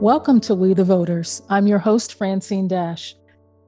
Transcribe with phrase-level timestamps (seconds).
[0.00, 1.42] Welcome to We the Voters.
[1.50, 3.14] I'm your host, Francine Dash.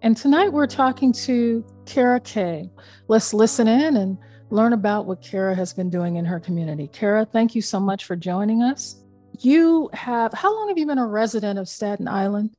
[0.00, 2.70] And tonight we're talking to Cara Kay.
[3.06, 4.16] Let's listen in and
[4.48, 6.88] learn about what Cara has been doing in her community.
[6.88, 9.04] Cara, thank you so much for joining us.
[9.40, 12.54] You have, how long have you been a resident of Staten Island?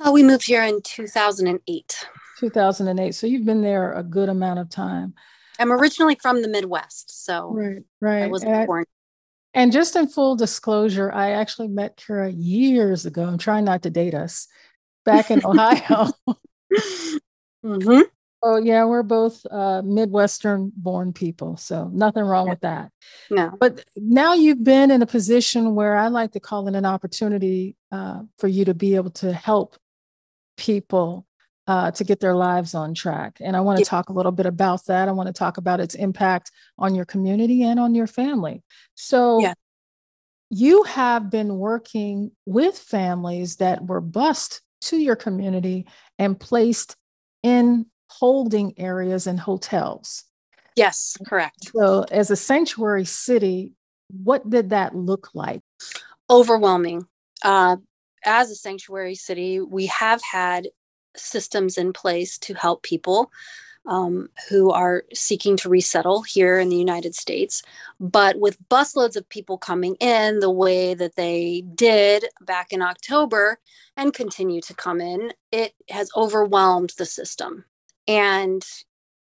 [0.00, 2.06] Uh, we moved here in 2008.
[2.38, 3.14] 2008.
[3.14, 5.12] So you've been there a good amount of time.
[5.58, 8.22] I'm originally from the Midwest, so right, right.
[8.22, 8.86] I wasn't born
[9.56, 13.24] and just in full disclosure, I actually met Cara years ago.
[13.24, 14.48] I'm trying not to date us
[15.06, 16.12] back in Ohio.
[17.64, 18.00] mm-hmm.
[18.42, 21.56] Oh, yeah, we're both uh, Midwestern born people.
[21.56, 22.92] So nothing wrong with that.
[23.30, 23.56] No.
[23.58, 27.76] But now you've been in a position where I like to call it an opportunity
[27.90, 29.76] uh, for you to be able to help
[30.58, 31.26] people
[31.66, 33.38] uh, to get their lives on track.
[33.40, 35.08] And I want to talk a little bit about that.
[35.08, 38.62] I want to talk about its impact on your community and on your family.
[38.94, 39.54] So, yeah.
[40.50, 45.86] you have been working with families that were bused to your community
[46.18, 46.96] and placed
[47.42, 50.24] in holding areas and hotels.
[50.76, 51.70] Yes, correct.
[51.74, 53.72] So, as a sanctuary city,
[54.08, 55.62] what did that look like?
[56.30, 57.06] Overwhelming.
[57.42, 57.76] Uh,
[58.24, 60.68] as a sanctuary city, we have had
[61.16, 63.30] systems in place to help people
[63.86, 67.62] um, who are seeking to resettle here in the United States.
[68.00, 73.58] But with busloads of people coming in the way that they did back in October
[73.96, 77.64] and continue to come in, it has overwhelmed the system.
[78.08, 78.64] And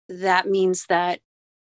[0.08, 1.20] that means that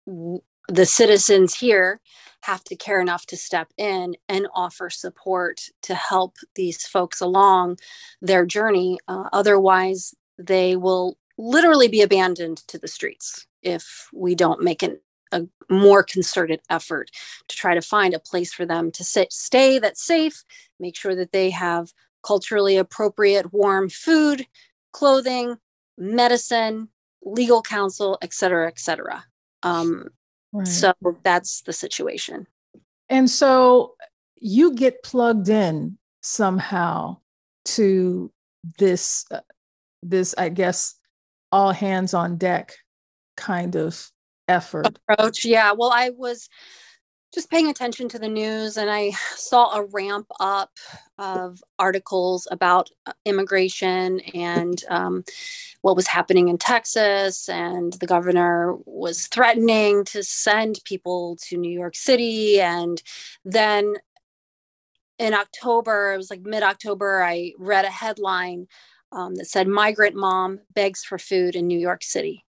[0.07, 2.01] w- the citizens here
[2.47, 7.77] have to care enough to step in and offer support to help these folks along
[8.22, 8.98] their journey.
[9.08, 14.98] Uh, otherwise, they will literally be abandoned to the streets if we don't make an,
[15.33, 17.11] a more concerted effort
[17.48, 20.44] to try to find a place for them to sit, stay that's safe,
[20.78, 21.92] make sure that they have
[22.23, 24.46] culturally appropriate warm food,
[24.92, 25.56] clothing,
[25.98, 26.89] medicine,
[27.23, 29.24] legal counsel, et cetera, et cetera.
[29.62, 30.11] Um,
[30.58, 30.68] right.
[30.68, 32.46] So that's the situation.
[33.08, 33.94] And so
[34.36, 37.17] you get plugged in somehow
[37.64, 38.33] to
[38.78, 39.40] this uh,
[40.02, 40.94] this i guess
[41.52, 42.74] all hands on deck
[43.36, 44.11] kind of
[44.48, 46.48] effort approach yeah well i was
[47.36, 50.70] just paying attention to the news and i saw a ramp up
[51.19, 55.23] of articles about uh, immigration and um,
[55.83, 61.70] what was happening in texas and the governor was threatening to send people to new
[61.70, 63.02] york city and
[63.45, 63.97] then
[65.18, 68.67] in october it was like mid-october i read a headline
[69.13, 72.45] um, that said migrant mom begs for food in New York City.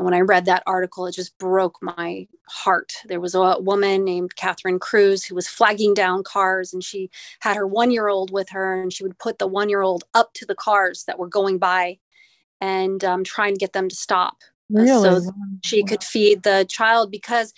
[0.00, 2.94] And when I read that article, it just broke my heart.
[3.04, 7.54] There was a woman named Catherine Cruz who was flagging down cars, and she had
[7.54, 10.32] her one year old with her, and she would put the one year old up
[10.34, 11.98] to the cars that were going by
[12.62, 14.38] and um, try and get them to stop.
[14.70, 15.20] Really?
[15.20, 17.52] So she could feed the child because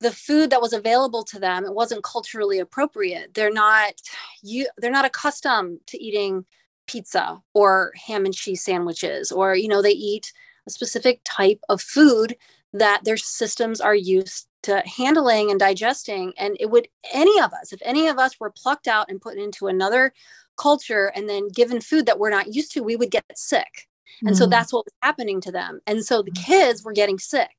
[0.00, 3.94] the food that was available to them it wasn't culturally appropriate they're not
[4.42, 6.44] you they're not accustomed to eating
[6.86, 10.32] pizza or ham and cheese sandwiches or you know they eat
[10.66, 12.36] a specific type of food
[12.72, 17.72] that their systems are used to handling and digesting and it would any of us
[17.72, 20.12] if any of us were plucked out and put into another
[20.56, 23.88] culture and then given food that we're not used to we would get sick
[24.22, 24.36] and mm.
[24.36, 26.44] so that's what was happening to them and so the mm.
[26.44, 27.50] kids were getting sick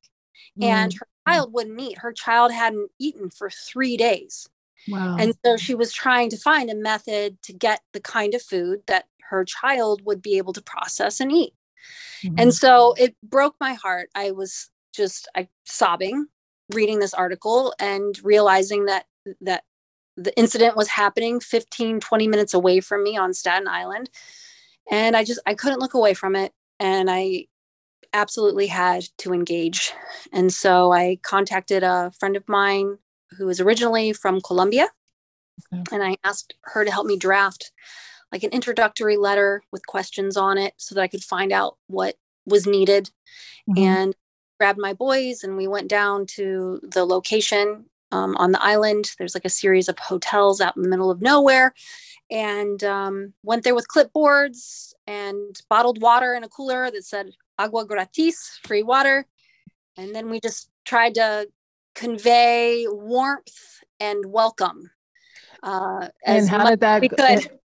[0.60, 0.64] mm.
[0.64, 4.48] and her child wouldn't eat her child hadn't eaten for three days
[4.88, 5.16] Wow.
[5.18, 8.82] And so she was trying to find a method to get the kind of food
[8.86, 11.52] that her child would be able to process and eat.
[12.22, 12.38] Mm-hmm.
[12.38, 14.10] And so it broke my heart.
[14.14, 16.26] I was just I sobbing
[16.72, 19.06] reading this article and realizing that
[19.40, 19.64] that
[20.16, 24.10] the incident was happening 15 20 minutes away from me on Staten Island
[24.90, 27.46] and I just I couldn't look away from it and I
[28.12, 29.92] absolutely had to engage.
[30.32, 32.98] And so I contacted a friend of mine
[33.36, 34.88] who is originally from Colombia
[35.74, 35.82] okay.
[35.92, 37.72] and I asked her to help me draft
[38.32, 42.16] like an introductory letter with questions on it so that I could find out what
[42.46, 43.10] was needed
[43.68, 43.82] mm-hmm.
[43.82, 44.16] and
[44.58, 49.12] grabbed my boys and we went down to the location um, on the island.
[49.18, 51.74] There's like a series of hotels out in the middle of nowhere
[52.30, 57.86] and um, went there with clipboards and bottled water in a cooler that said agua
[57.86, 59.26] gratis, free water.
[59.96, 61.48] And then we just tried to
[61.94, 64.90] convey warmth and welcome.
[65.62, 67.00] Uh, and how did that?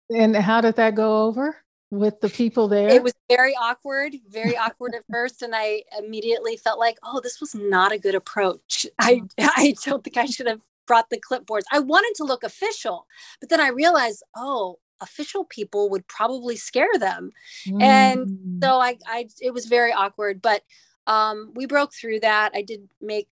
[0.09, 1.55] And how did that go over
[1.91, 2.89] with the people there?
[2.89, 5.41] It was very awkward, very awkward at first.
[5.41, 8.85] And I immediately felt like, oh, this was not a good approach.
[8.99, 11.63] I, I don't think I should have brought the clipboards.
[11.71, 13.05] I wanted to look official,
[13.39, 17.31] but then I realized, oh, official people would probably scare them.
[17.67, 17.81] Mm.
[17.81, 20.63] And so I, I, it was very awkward, but
[21.07, 22.51] um, we broke through that.
[22.53, 23.29] I did make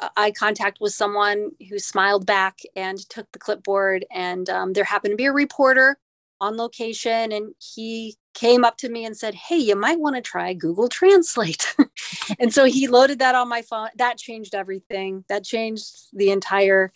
[0.00, 4.04] uh, eye contact with someone who smiled back and took the clipboard.
[4.10, 5.98] And um, there happened to be a reporter
[6.40, 10.22] on location, and he came up to me and said, Hey, you might want to
[10.22, 11.74] try Google Translate.
[12.38, 13.88] and so he loaded that on my phone.
[13.96, 15.24] That changed everything.
[15.28, 16.92] That changed the entire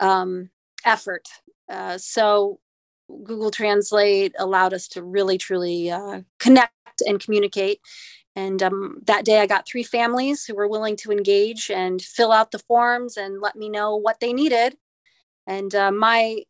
[0.00, 0.50] um,
[0.84, 1.28] effort.
[1.68, 2.58] Uh, so
[3.22, 6.72] Google Translate allowed us to really, truly uh, connect
[7.06, 7.80] and communicate.
[8.34, 12.32] And um, that day, I got three families who were willing to engage and fill
[12.32, 14.76] out the forms and let me know what they needed.
[15.46, 16.44] And uh, my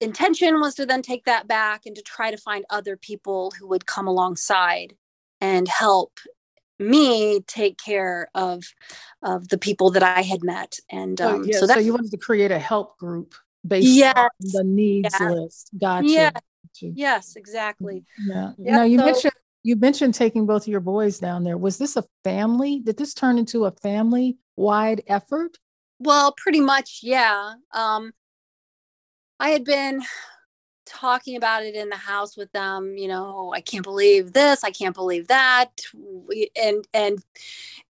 [0.00, 3.66] intention was to then take that back and to try to find other people who
[3.68, 4.94] would come alongside
[5.40, 6.18] and help
[6.78, 8.62] me take care of
[9.22, 10.78] of the people that I had met.
[10.90, 13.34] And um, oh, so, that, so you wanted to create a help group
[13.66, 14.14] based yes.
[14.16, 15.32] on the needs yes.
[15.32, 15.70] list.
[15.80, 16.08] Gotcha.
[16.08, 16.30] Yeah.
[16.80, 18.04] Yes, exactly.
[18.18, 18.52] Yeah.
[18.58, 19.32] Now you so, mentioned
[19.62, 21.58] you mentioned taking both of your boys down there.
[21.58, 22.80] Was this a family?
[22.80, 25.56] Did this turn into a family wide effort?
[25.98, 27.54] Well, pretty much, yeah.
[27.72, 28.12] Um,
[29.38, 30.02] I had been
[30.86, 34.70] talking about it in the house with them you know i can't believe this i
[34.70, 35.70] can't believe that
[36.54, 37.18] and and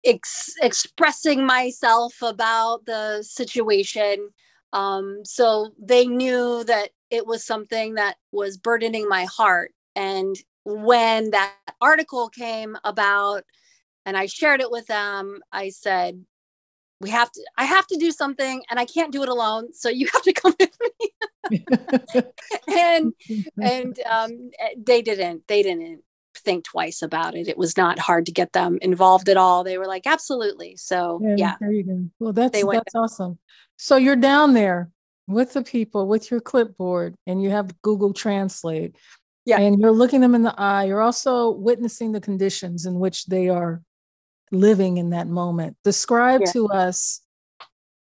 [0.04, 4.28] ex- expressing myself about the situation
[4.72, 9.72] um, so they knew that it was something that was burdening my heart.
[9.94, 10.34] And
[10.64, 13.44] when that article came about
[14.06, 16.24] and I shared it with them, I said,
[17.02, 19.88] we have to i have to do something and i can't do it alone so
[19.88, 21.64] you have to come with me
[22.68, 23.12] and
[23.62, 26.02] and um, they didn't they didn't
[26.34, 29.76] think twice about it it was not hard to get them involved at all they
[29.76, 31.54] were like absolutely so yeah, yeah.
[31.60, 33.38] there you go well that's that's awesome
[33.76, 34.90] so you're down there
[35.26, 38.96] with the people with your clipboard and you have Google Translate.
[39.44, 39.60] Yeah.
[39.60, 40.84] And you're looking them in the eye.
[40.84, 43.82] You're also witnessing the conditions in which they are
[44.52, 45.76] living in that moment.
[45.82, 46.52] Describe yeah.
[46.52, 47.20] to us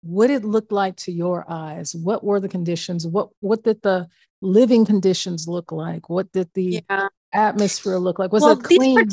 [0.02, 1.94] what it looked like to your eyes.
[1.94, 3.06] What were the conditions?
[3.06, 4.08] What what did the
[4.40, 6.08] living conditions look like?
[6.08, 7.08] What did the yeah.
[7.32, 8.32] atmosphere look like?
[8.32, 9.08] Was well, it clean?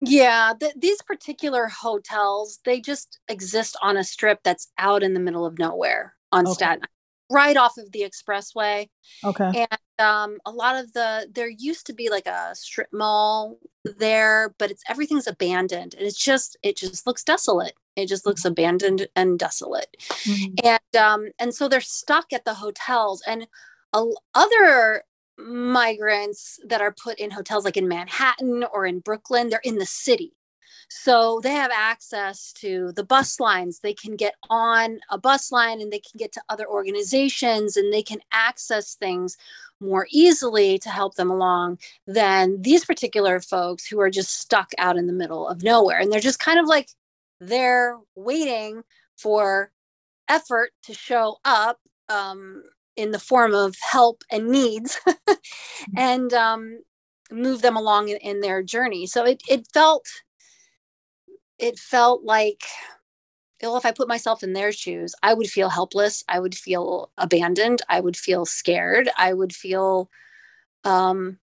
[0.00, 5.18] Yeah, the, these particular hotels, they just exist on a strip that's out in the
[5.18, 6.52] middle of nowhere on okay.
[6.52, 6.84] Staten
[7.30, 8.88] right off of the expressway.
[9.24, 9.66] Okay.
[9.70, 13.58] And um, a lot of the there used to be like a strip mall
[13.98, 17.74] there, but it's everything's abandoned, and it's just it just looks desolate.
[17.96, 18.52] It just looks mm-hmm.
[18.52, 20.54] abandoned and desolate, mm-hmm.
[20.66, 23.46] and um, and so they're stuck at the hotels and.
[24.34, 25.02] Other
[25.38, 29.86] migrants that are put in hotels like in Manhattan or in Brooklyn, they're in the
[29.86, 30.34] city.
[30.88, 33.80] So they have access to the bus lines.
[33.80, 37.92] They can get on a bus line and they can get to other organizations and
[37.92, 39.36] they can access things
[39.80, 44.96] more easily to help them along than these particular folks who are just stuck out
[44.96, 46.00] in the middle of nowhere.
[46.00, 46.88] And they're just kind of like
[47.40, 48.82] they're waiting
[49.16, 49.70] for
[50.28, 52.62] effort to show up um,
[52.96, 55.98] in the form of help and needs mm-hmm.
[55.98, 56.80] and um,
[57.30, 60.04] move them along in, in, their journey so it, it felt
[61.58, 62.62] it felt like
[63.62, 67.10] well if i put myself in their shoes i would feel helpless i would feel
[67.18, 70.10] abandoned i would feel scared i would feel
[70.84, 71.38] um,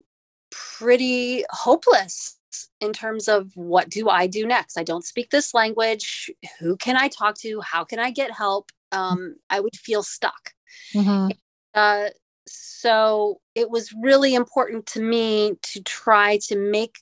[0.50, 2.38] pretty hopeless
[2.80, 4.76] in terms of what do i do next?
[4.76, 7.60] I don't speak this language who can i talk to?
[7.60, 8.70] How can i get help?
[8.92, 10.52] Um, i would feel stuck.
[10.94, 11.30] Mm-hmm.
[11.74, 12.08] Uh,
[12.46, 16.96] so it was really important to me to try to make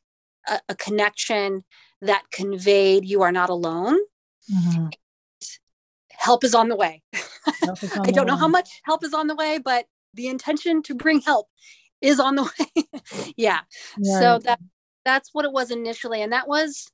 [0.49, 1.65] a, a connection
[2.03, 3.99] that conveyed you are not alone.
[4.53, 4.89] Mm-hmm.
[6.11, 7.03] Help is on the way.
[7.69, 7.75] On
[8.07, 8.41] I don't know way.
[8.41, 11.49] how much help is on the way, but the intention to bring help
[12.01, 12.43] is on the
[12.77, 12.85] way.
[13.37, 13.61] yeah.
[13.97, 14.21] Right.
[14.21, 14.61] So that
[15.05, 16.23] that's what it was initially.
[16.23, 16.91] And that was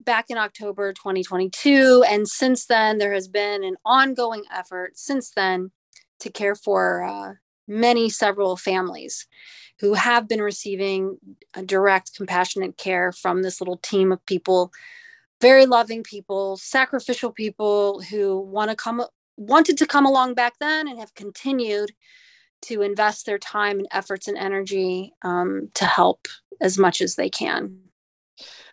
[0.00, 2.04] back in October 2022.
[2.08, 5.70] And since then, there has been an ongoing effort since then
[6.20, 7.34] to care for uh,
[7.66, 9.26] many, several families
[9.80, 11.18] who have been receiving
[11.66, 14.72] direct, compassionate care from this little team of people,
[15.40, 19.04] very loving people, sacrificial people who want to come,
[19.36, 21.90] wanted to come along back then and have continued
[22.62, 26.26] to invest their time and efforts and energy um, to help
[26.60, 27.78] as much as they can.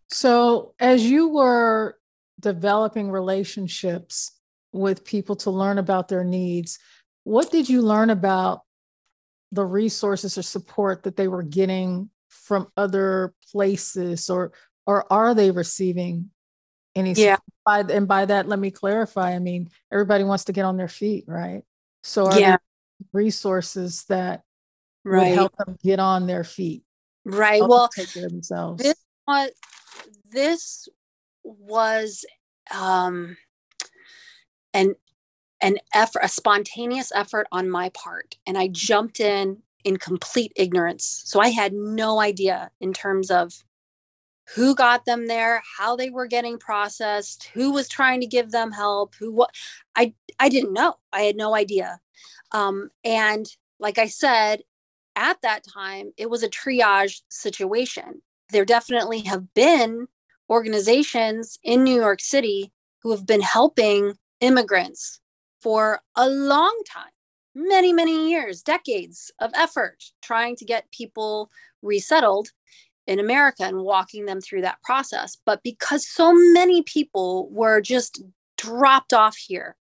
[0.10, 1.98] So, as you were
[2.40, 4.32] developing relationships
[4.74, 6.80] with people to learn about their needs,
[7.24, 8.62] what did you learn about
[9.52, 14.52] the resources or support that they were getting from other places or
[14.86, 16.30] or are they receiving
[16.96, 20.66] any yeah by, and by that let me clarify i mean everybody wants to get
[20.66, 21.64] on their feet right
[22.04, 22.58] So are yeah.
[23.14, 24.44] resources that
[25.04, 25.30] right.
[25.30, 26.84] would help them get on their feet?
[27.26, 27.62] Right.
[27.62, 28.82] Well, take care of themselves.
[28.82, 28.96] This
[29.28, 29.50] was,
[30.32, 30.90] this
[31.44, 32.26] was
[32.74, 33.38] um,
[34.74, 34.96] an
[35.62, 41.24] an effort, a spontaneous effort on my part, and I jumped in in complete ignorance.
[41.26, 43.64] So I had no idea in terms of
[44.56, 48.72] who got them there, how they were getting processed, who was trying to give them
[48.72, 49.52] help, who what
[49.96, 50.96] I I didn't know.
[51.14, 52.00] I had no idea.
[52.52, 53.46] Um, and
[53.80, 54.62] like I said,
[55.16, 58.22] at that time, it was a triage situation.
[58.52, 60.08] There definitely have been
[60.50, 65.21] organizations in New York City who have been helping immigrants
[65.62, 67.12] for a long time,
[67.54, 71.50] many, many years, decades of effort trying to get people
[71.82, 72.50] resettled
[73.08, 75.38] in America and walking them through that process.
[75.46, 78.24] But because so many people were just
[78.58, 79.76] dropped off here,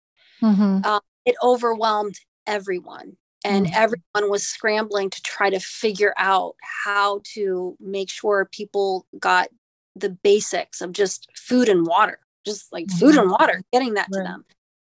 [0.43, 0.81] mm-hmm.
[0.85, 3.17] uh, it overwhelmed everyone.
[3.45, 3.75] And mm-hmm.
[3.77, 9.49] everyone was scrambling to try to figure out how to make sure people got
[9.95, 12.99] the basics of just food and water, just like mm-hmm.
[12.99, 14.23] food and water, getting that right.
[14.23, 14.45] to them.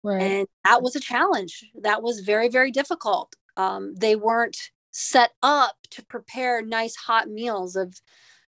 [0.07, 0.23] Right.
[0.23, 1.65] And that was a challenge.
[1.83, 3.35] That was very, very difficult.
[3.57, 8.01] Um, they weren't set up to prepare nice hot meals of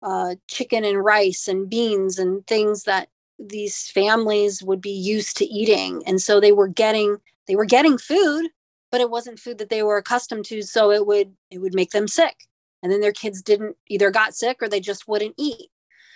[0.03, 5.45] uh, chicken and rice and beans and things that these families would be used to
[5.45, 7.17] eating and so they were getting
[7.49, 8.49] they were getting food
[8.93, 11.91] but it wasn't food that they were accustomed to so it would it would make
[11.91, 12.37] them sick
[12.83, 15.71] and then their kids didn't either got sick or they just wouldn't eat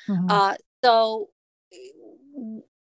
[0.08, 0.30] mm-hmm.
[0.30, 1.30] uh, so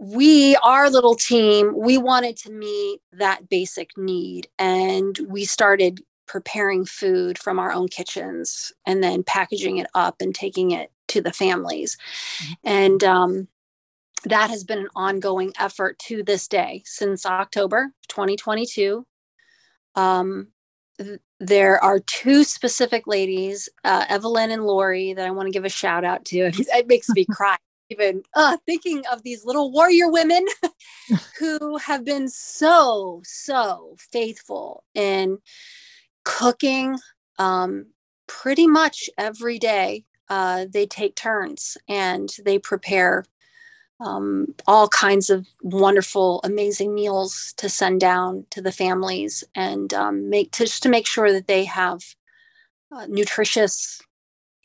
[0.03, 6.85] we our little team we wanted to meet that basic need and we started preparing
[6.85, 11.31] food from our own kitchens and then packaging it up and taking it to the
[11.31, 11.97] families.
[12.63, 13.47] And um,
[14.25, 19.05] that has been an ongoing effort to this day since October 2022.
[19.95, 20.47] Um,
[20.99, 25.65] th- there are two specific ladies, uh, Evelyn and Lori, that I want to give
[25.65, 26.51] a shout out to.
[26.57, 27.57] It makes me cry
[27.89, 30.45] even uh, thinking of these little warrior women
[31.39, 35.37] who have been so, so faithful in
[36.23, 36.97] cooking
[37.39, 37.87] um,
[38.27, 40.05] pretty much every day.
[40.29, 43.25] Uh, they take turns and they prepare
[43.99, 50.29] um, all kinds of wonderful, amazing meals to send down to the families and um,
[50.29, 52.01] make to, just to make sure that they have
[52.91, 54.01] uh, nutritious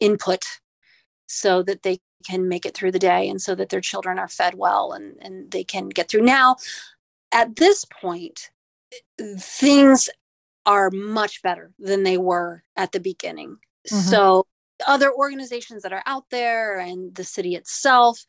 [0.00, 0.44] input
[1.28, 4.28] so that they can make it through the day and so that their children are
[4.28, 6.22] fed well and, and they can get through.
[6.22, 6.56] Now,
[7.32, 8.50] at this point,
[9.38, 10.08] things
[10.66, 13.58] are much better than they were at the beginning.
[13.90, 13.96] Mm-hmm.
[13.96, 14.46] So,
[14.86, 18.24] other organizations that are out there and the city itself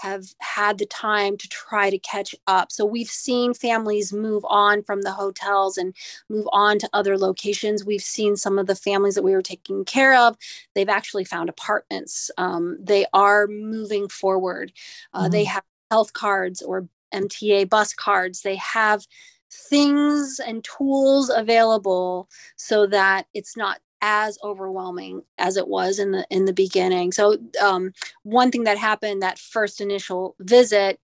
[0.00, 2.70] have had the time to try to catch up.
[2.72, 5.94] So we've seen families move on from the hotels and
[6.28, 7.84] move on to other locations.
[7.84, 10.36] We've seen some of the families that we were taking care of,
[10.74, 12.30] they've actually found apartments.
[12.38, 14.72] Um, they are moving forward.
[15.12, 15.32] Uh, mm-hmm.
[15.32, 18.42] They have health cards or MTA bus cards.
[18.42, 19.06] They have
[19.54, 26.26] things and tools available so that it's not as overwhelming as it was in the
[26.28, 27.90] in the beginning so um,
[28.22, 31.00] one thing that happened that first initial visit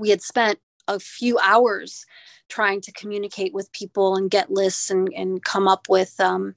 [0.00, 0.58] we had spent
[0.88, 2.04] a few hours
[2.48, 6.56] trying to communicate with people and get lists and, and come up with um,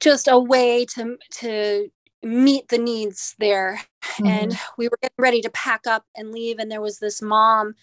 [0.00, 1.90] just a way to to
[2.22, 4.26] meet the needs there mm-hmm.
[4.26, 7.74] and we were getting ready to pack up and leave and there was this mom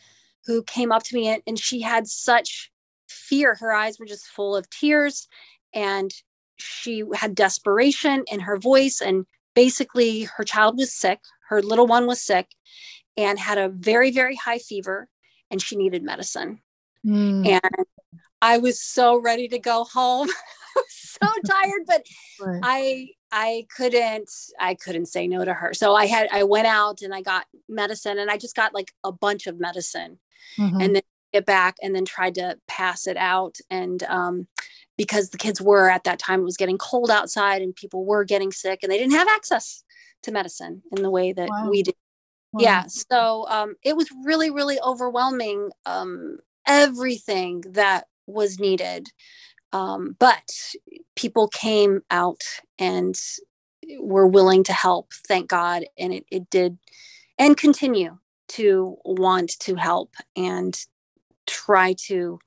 [0.48, 2.72] who came up to me and, and she had such
[3.08, 3.56] fear.
[3.56, 5.28] Her eyes were just full of tears
[5.74, 6.12] and
[6.60, 9.02] she had desperation in her voice.
[9.02, 9.26] And
[9.56, 12.48] basically, her child was sick, her little one was sick
[13.18, 15.08] and had a very, very high fever
[15.52, 16.62] and she needed medicine.
[17.06, 17.48] Mm.
[17.48, 17.86] And
[18.42, 20.30] I was so ready to go home.
[20.88, 22.04] so tired, but
[22.40, 22.60] right.
[22.64, 25.74] I I couldn't I couldn't say no to her.
[25.74, 28.92] So I had I went out and I got medicine and I just got like
[29.04, 30.20] a bunch of medicine
[30.58, 30.82] mm-hmm.
[30.82, 31.02] and then
[31.34, 34.48] get back and then tried to pass it out and um,
[35.00, 38.26] because the kids were at that time it was getting cold outside and people were
[38.26, 39.82] getting sick and they didn't have access
[40.22, 41.70] to medicine in the way that wow.
[41.70, 41.96] we did
[42.52, 42.60] wow.
[42.62, 46.38] yeah so um, it was really really overwhelming um,
[46.68, 49.08] everything that was needed
[49.72, 50.52] um, but
[51.16, 52.42] people came out
[52.78, 53.18] and
[54.02, 56.78] were willing to help thank god and it, it did
[57.38, 58.18] and continue
[58.50, 60.78] to want to help and
[61.48, 62.38] try to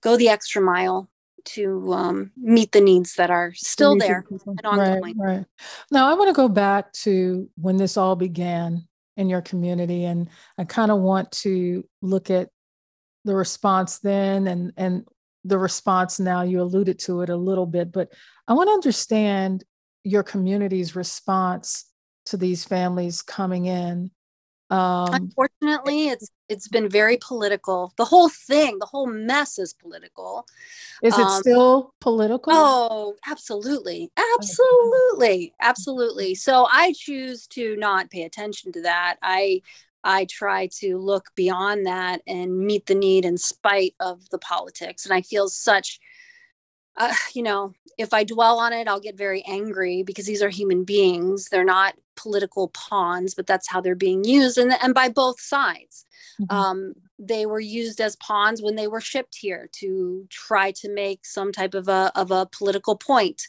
[0.00, 1.08] go the extra mile
[1.46, 5.18] to um, meet the needs that are still there and ongoing.
[5.18, 5.46] Right, right.
[5.90, 10.28] Now, I want to go back to when this all began in your community, and
[10.58, 12.50] I kind of want to look at
[13.24, 15.06] the response then and and
[15.44, 16.42] the response now.
[16.42, 18.12] You alluded to it a little bit, but
[18.48, 19.64] I want to understand
[20.04, 21.84] your community's response
[22.26, 24.10] to these families coming in.
[24.70, 27.92] Um, Unfortunately, it's it's been very political.
[27.96, 30.46] The whole thing, the whole mess is political.
[31.02, 32.52] Is it um, still political?
[32.52, 34.10] Oh, absolutely.
[34.36, 35.54] Absolutely.
[35.60, 36.34] Absolutely.
[36.34, 39.16] So I choose to not pay attention to that.
[39.22, 39.62] I
[40.02, 45.04] I try to look beyond that and meet the need in spite of the politics.
[45.04, 46.00] And I feel such,
[47.00, 50.48] uh, you know, if I dwell on it, I'll get very angry because these are
[50.48, 51.48] human beings.
[51.50, 56.06] They're not political pawns, but that's how they're being used, and, and by both sides.
[56.40, 56.56] Mm-hmm.
[56.56, 61.26] Um, they were used as pawns when they were shipped here to try to make
[61.26, 63.42] some type of a, of a political point,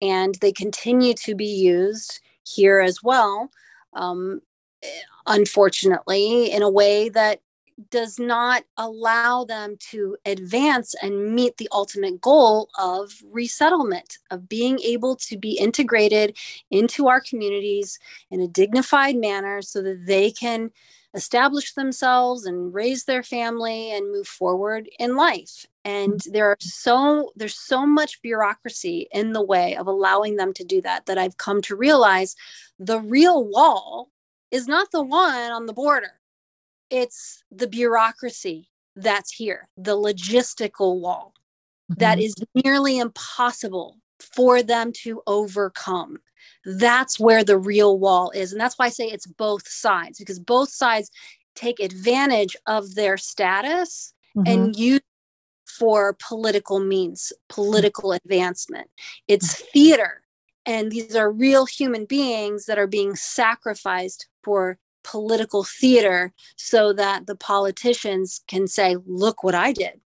[0.00, 3.50] and they continue to be used here as well.
[3.94, 4.40] Um,
[5.26, 7.40] unfortunately, in a way that
[7.90, 14.78] does not allow them to advance and meet the ultimate goal of resettlement, of being
[14.80, 16.36] able to be integrated
[16.70, 17.98] into our communities
[18.30, 20.70] in a dignified manner so that they can
[21.14, 26.32] establish themselves and raise their family and move forward in life and mm-hmm.
[26.32, 30.82] there are so there's so much bureaucracy in the way of allowing them to do
[30.82, 32.36] that that i've come to realize
[32.78, 34.10] the real wall
[34.50, 36.17] is not the one on the border.
[36.90, 41.34] It's the bureaucracy that's here, the logistical wall
[41.90, 42.00] mm-hmm.
[42.00, 46.18] that is nearly impossible for them to overcome.
[46.64, 48.52] That's where the real wall is.
[48.52, 51.10] And that's why I say it's both sides, because both sides
[51.54, 54.50] take advantage of their status mm-hmm.
[54.50, 55.00] and use
[55.78, 58.88] for political means, political advancement.
[59.28, 59.66] It's mm-hmm.
[59.72, 60.22] theater.
[60.66, 64.78] And these are real human beings that are being sacrificed for
[65.10, 70.00] political theater so that the politicians can say, look what I did.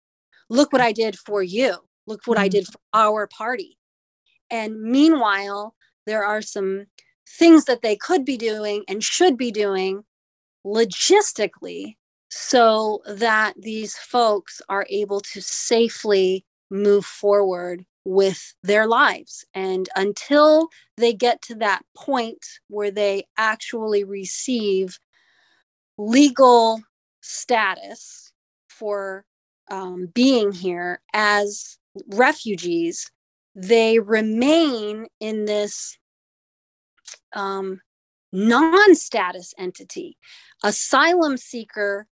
[0.48, 1.76] Look what I did for you.
[2.06, 2.50] Look what I mm-hmm.
[2.50, 3.78] did for our party.
[4.50, 5.74] And meanwhile,
[6.06, 6.86] there are some
[7.28, 10.04] things that they could be doing and should be doing
[10.64, 11.96] logistically
[12.30, 19.44] so that these folks are able to safely move forward with their lives.
[19.54, 24.98] And until they get to that point where they actually receive
[25.98, 26.80] legal
[27.20, 28.32] status
[28.68, 29.24] for
[29.70, 31.78] um, being here as
[32.08, 33.10] refugees,
[33.54, 35.98] they remain in this
[37.34, 37.80] um,
[38.32, 40.16] non status entity.
[40.64, 42.06] Asylum seeker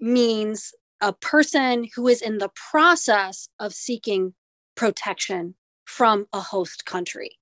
[0.00, 4.34] means a person who is in the process of seeking
[4.74, 7.38] protection from a host country.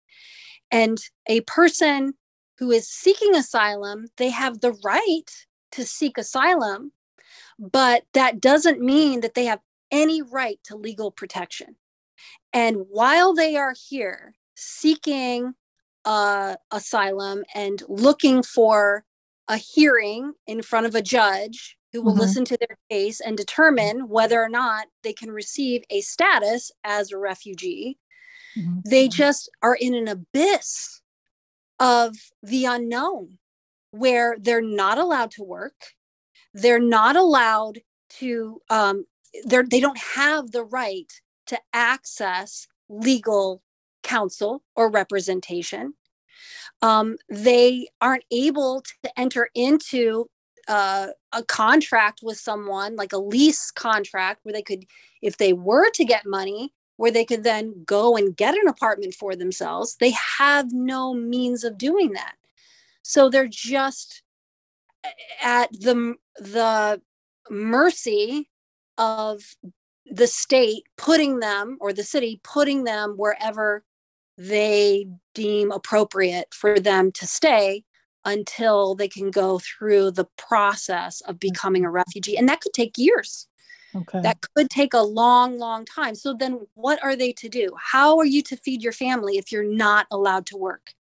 [0.70, 0.98] And
[1.28, 2.14] a person
[2.58, 5.30] who is seeking asylum, they have the right
[5.72, 6.92] to seek asylum,
[7.58, 11.76] but that doesn't mean that they have any right to legal protection.
[12.52, 15.54] And while they are here seeking
[16.04, 19.04] uh, asylum and looking for
[19.48, 22.20] a hearing in front of a judge who will mm-hmm.
[22.20, 27.10] listen to their case and determine whether or not they can receive a status as
[27.10, 27.98] a refugee.
[28.56, 28.88] Mm-hmm.
[28.88, 31.00] They just are in an abyss
[31.80, 33.38] of the unknown
[33.90, 35.94] where they're not allowed to work.
[36.54, 37.80] They're not allowed
[38.18, 39.06] to, um,
[39.44, 41.12] they're, they don't have the right
[41.46, 43.62] to access legal
[44.02, 45.94] counsel or representation.
[46.82, 50.28] Um, they aren't able to enter into
[50.68, 54.84] uh, a contract with someone like a lease contract where they could
[55.22, 59.14] if they were to get money where they could then go and get an apartment
[59.14, 62.34] for themselves they have no means of doing that
[63.10, 64.22] so they're just
[65.42, 67.02] at the the
[67.50, 68.48] mercy
[68.98, 69.42] of
[70.06, 73.82] the state putting them or the city putting them wherever
[74.38, 77.82] they deem appropriate for them to stay
[78.24, 81.48] until they can go through the process of mm-hmm.
[81.48, 82.36] becoming a refugee.
[82.36, 83.48] And that could take years.
[83.92, 84.20] Okay.
[84.20, 86.14] That could take a long, long time.
[86.14, 87.70] So then what are they to do?
[87.76, 90.94] How are you to feed your family if you're not allowed to work?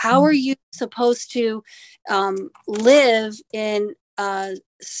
[0.00, 0.40] How are mm.
[0.40, 1.62] you supposed to
[2.08, 4.52] um, live in uh,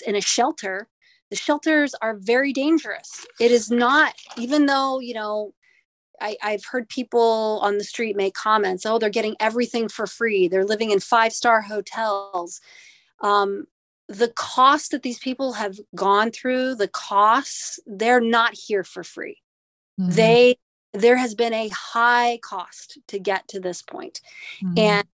[0.06, 0.88] in a shelter?
[1.30, 3.26] The shelters are very dangerous.
[3.40, 5.54] It is not, even though you know
[6.20, 10.48] I, I've heard people on the street make comments, oh, they're getting everything for free.
[10.48, 12.60] They're living in five star hotels.
[13.22, 13.64] Um,
[14.06, 19.38] the cost that these people have gone through, the costs, they're not here for free.
[19.98, 20.10] Mm-hmm.
[20.10, 20.56] They
[20.92, 24.20] there has been a high cost to get to this point.
[24.62, 24.78] Mm-hmm.
[24.78, 25.08] And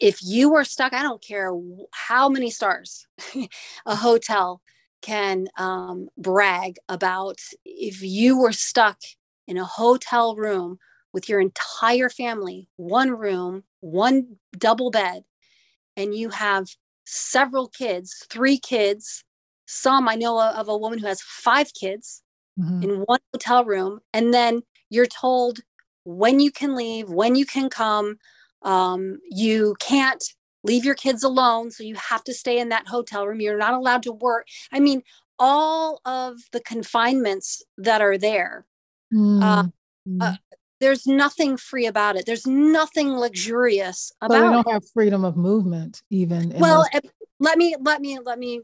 [0.00, 1.52] if you are stuck, I don't care
[1.92, 3.06] how many stars
[3.86, 4.60] a hotel,
[5.02, 8.98] can um, brag about if you were stuck
[9.46, 10.78] in a hotel room
[11.12, 15.24] with your entire family, one room, one double bed,
[15.96, 16.68] and you have
[17.04, 19.24] several kids, three kids.
[19.66, 22.22] Some I know of a woman who has five kids
[22.58, 22.82] mm-hmm.
[22.82, 24.00] in one hotel room.
[24.12, 25.60] And then you're told
[26.04, 28.16] when you can leave, when you can come.
[28.62, 30.22] Um, you can't
[30.64, 31.70] leave your kids alone.
[31.70, 33.40] So you have to stay in that hotel room.
[33.40, 34.46] You're not allowed to work.
[34.72, 35.02] I mean,
[35.38, 38.66] all of the confinements that are there.
[39.12, 39.42] Mm.
[39.42, 40.36] Uh, uh,
[40.80, 42.26] there's nothing free about it.
[42.26, 44.72] There's nothing luxurious about so we don't it.
[44.72, 46.50] have freedom of movement even.
[46.58, 48.60] Well, those- let me let me let me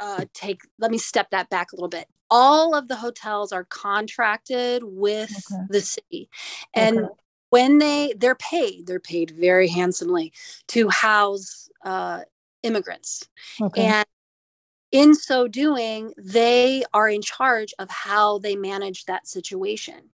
[0.00, 2.06] uh, take let me step that back a little bit.
[2.34, 5.62] All of the hotels are contracted with okay.
[5.68, 6.30] the city,
[6.72, 7.08] and okay.
[7.50, 10.32] when they they're paid, they're paid very handsomely
[10.68, 12.22] to house uh,
[12.62, 13.28] immigrants,
[13.60, 13.82] okay.
[13.82, 14.06] and
[14.92, 20.10] in so doing, they are in charge of how they manage that situation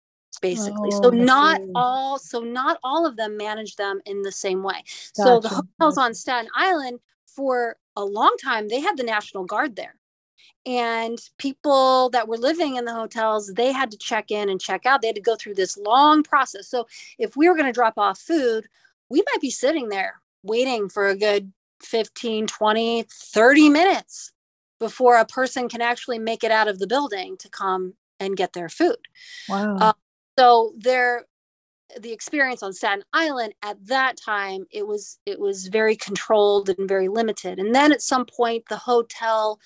[0.41, 0.89] basically.
[0.93, 4.83] Oh, so not all so not all of them manage them in the same way.
[5.15, 5.23] Gotcha.
[5.23, 9.75] So the hotels on Staten Island for a long time they had the National Guard
[9.75, 9.95] there.
[10.65, 14.85] And people that were living in the hotels, they had to check in and check
[14.85, 15.01] out.
[15.01, 16.67] They had to go through this long process.
[16.67, 16.87] So
[17.19, 18.67] if we were going to drop off food,
[19.09, 24.31] we might be sitting there waiting for a good 15, 20, 30 minutes
[24.79, 28.53] before a person can actually make it out of the building to come and get
[28.53, 28.97] their food.
[29.49, 29.77] Wow.
[29.77, 29.93] Uh,
[30.37, 31.25] so there
[31.99, 36.87] the experience on Staten Island at that time it was it was very controlled and
[36.87, 39.59] very limited and then at some point the hotel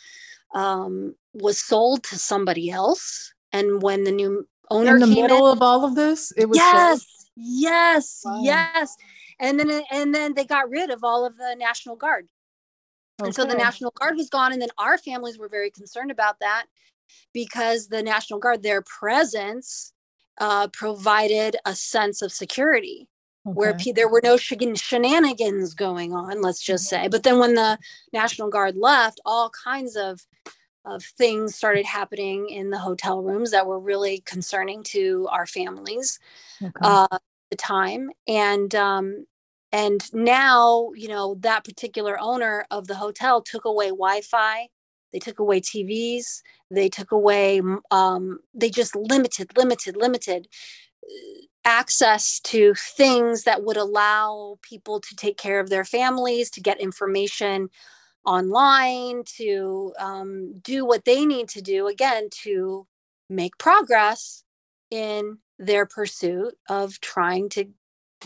[0.53, 5.57] um, was sold to somebody else and when the new owner in the middle in,
[5.57, 7.03] of all of this it was yes sold?
[7.35, 8.41] yes wow.
[8.43, 8.95] yes
[9.39, 12.27] and then and then they got rid of all of the national guard
[13.21, 13.27] okay.
[13.27, 16.39] and so the national guard was gone and then our families were very concerned about
[16.39, 16.65] that
[17.33, 19.93] because the national guard their presence
[20.39, 23.07] uh, provided a sense of security
[23.47, 23.53] okay.
[23.53, 27.07] where p- there were no shenanigans going on, let's just say.
[27.07, 27.77] But then when the
[28.13, 30.25] National Guard left, all kinds of
[30.85, 36.17] of things started happening in the hotel rooms that were really concerning to our families
[36.63, 36.71] okay.
[36.81, 38.09] uh, at the time.
[38.25, 39.25] And um,
[39.73, 44.69] and now, you know, that particular owner of the hotel took away Wi-Fi
[45.13, 46.41] they took away TVs.
[46.69, 50.47] They took away, um, they just limited, limited, limited
[51.65, 56.79] access to things that would allow people to take care of their families, to get
[56.79, 57.69] information
[58.25, 62.87] online, to um, do what they need to do, again, to
[63.29, 64.43] make progress
[64.89, 67.65] in their pursuit of trying to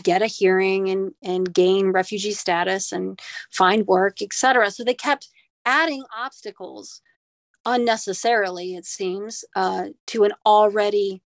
[0.02, 4.70] get a hearing and, and gain refugee status and find work, etc.
[4.70, 5.28] So they kept
[5.64, 7.00] adding obstacles
[7.66, 11.22] unnecessarily, it seems, uh, to an already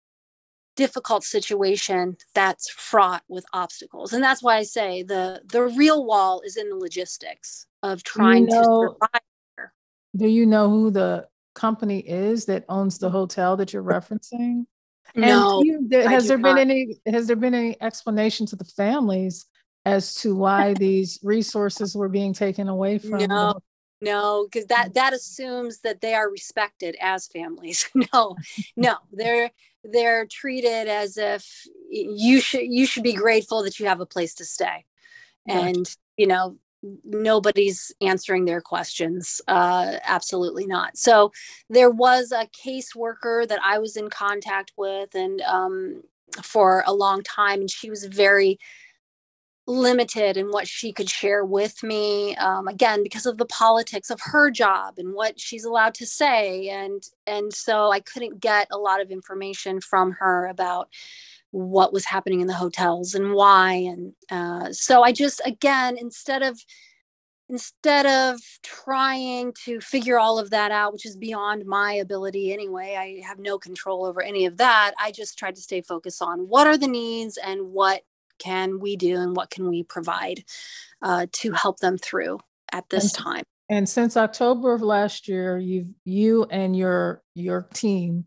[0.81, 4.15] difficult situation that's fraught with obstacles.
[4.15, 8.45] And that's why I say the the real wall is in the logistics of trying
[8.45, 9.23] you know, to survive.
[9.57, 9.73] Here.
[10.17, 14.65] Do you know who the company is that owns the hotel that you're referencing?
[15.15, 15.63] No.
[15.63, 19.45] You, has there been any has there been any explanation to the families
[19.85, 23.61] as to why these resources were being taken away from no
[24.01, 27.89] no because that that assumes that they are respected as families.
[28.13, 28.37] No
[28.77, 29.51] no they're
[29.85, 34.35] they're treated as if you should you should be grateful that you have a place
[34.35, 34.85] to stay.
[35.47, 36.57] And you know
[37.05, 40.97] nobody's answering their questions uh absolutely not.
[40.97, 41.33] So
[41.69, 46.03] there was a caseworker that i was in contact with and um
[46.43, 48.59] for a long time and she was very
[49.71, 54.21] limited in what she could share with me um, again because of the politics of
[54.21, 56.69] her job and what she's allowed to say.
[56.69, 60.89] And and so i couldn't get a lot of information from her about
[61.53, 63.73] what was happening in the hotels and why.
[63.75, 66.59] And uh, so i just again instead of
[67.49, 72.95] instead of trying to figure all of that out which is beyond my ability anyway
[72.97, 76.47] i have no control over any of that i just tried to stay focused on
[76.49, 78.03] what are the needs and what
[78.41, 80.43] can we do and what can we provide
[81.03, 82.41] uh, to help them through
[82.73, 83.45] at this time?
[83.69, 88.25] and since october of last year you've you and your your team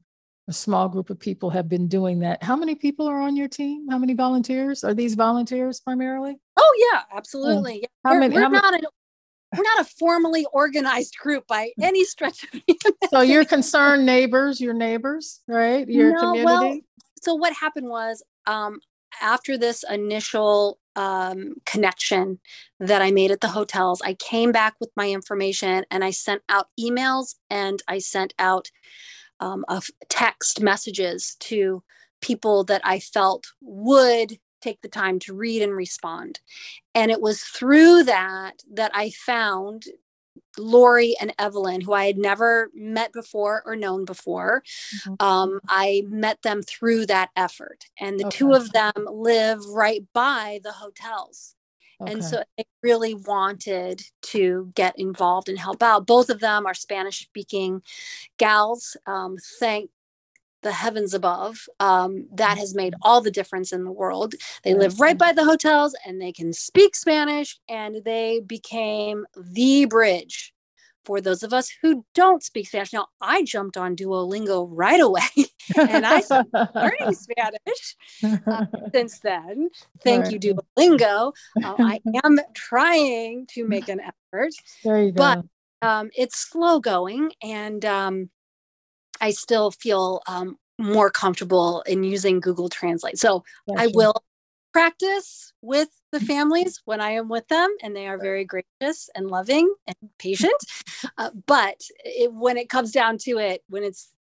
[0.48, 2.44] a small group of people have been doing that.
[2.44, 3.88] How many people are on your team?
[3.90, 4.84] How many volunteers?
[4.84, 6.36] Are these volunteers primarily?
[6.58, 7.82] Oh yeah absolutely.
[7.82, 7.88] Yeah.
[8.04, 8.84] How we're, many, we're not many?
[8.84, 11.84] A, we're not a formally organized group by hmm.
[11.84, 12.62] any stretch of
[13.10, 15.88] so you're concerned neighbors your neighbors right?
[15.88, 16.46] Your no, community?
[16.46, 16.80] well,
[17.22, 18.80] so what happened was um,
[19.22, 22.40] after this initial um, connection
[22.80, 24.02] that I made at the hotels.
[24.04, 28.70] I came back with my information and I sent out emails and I sent out
[29.40, 29.66] um,
[30.10, 31.84] text messages to
[32.22, 36.40] people that I felt would take the time to read and respond.
[36.96, 39.86] And it was through that that I found
[40.58, 44.64] Lori and Evelyn, who I had never met before or known before.
[44.98, 45.26] Mm-hmm.
[45.26, 47.86] Um, I met them through that effort.
[48.00, 48.38] And the okay.
[48.38, 51.56] two of them live right by the hotels.
[52.02, 52.12] Okay.
[52.12, 56.08] And so they really wanted to get involved and help out.
[56.08, 57.82] Both of them are Spanish speaking
[58.38, 58.98] gals.
[59.06, 59.90] Um, thank
[60.64, 61.68] the heavens above.
[61.80, 64.34] Um, that has made all the difference in the world.
[64.64, 69.86] They live right by the hotels and they can speak Spanish, and they became the
[69.86, 70.54] bridge
[71.06, 72.94] for those of us who don't speak Spanish.
[72.94, 75.22] Now, I jumped on Duolingo right away
[75.78, 77.96] and I started learning Spanish
[78.48, 79.70] uh, since then.
[80.02, 81.34] Thank you, Duolingo.
[81.64, 84.54] Uh, I am trying to make an effort.
[84.84, 85.18] There you go.
[85.18, 85.46] But
[85.88, 87.32] um, it's slow going.
[87.42, 88.30] And um,
[89.22, 93.18] I still feel um, more comfortable in using Google Translate.
[93.18, 93.44] So
[93.78, 94.24] I will
[94.74, 99.28] practice with the families when I am with them, and they are very gracious and
[99.30, 100.54] loving and patient.
[101.18, 104.14] Uh, but it, when it comes down to it, when it's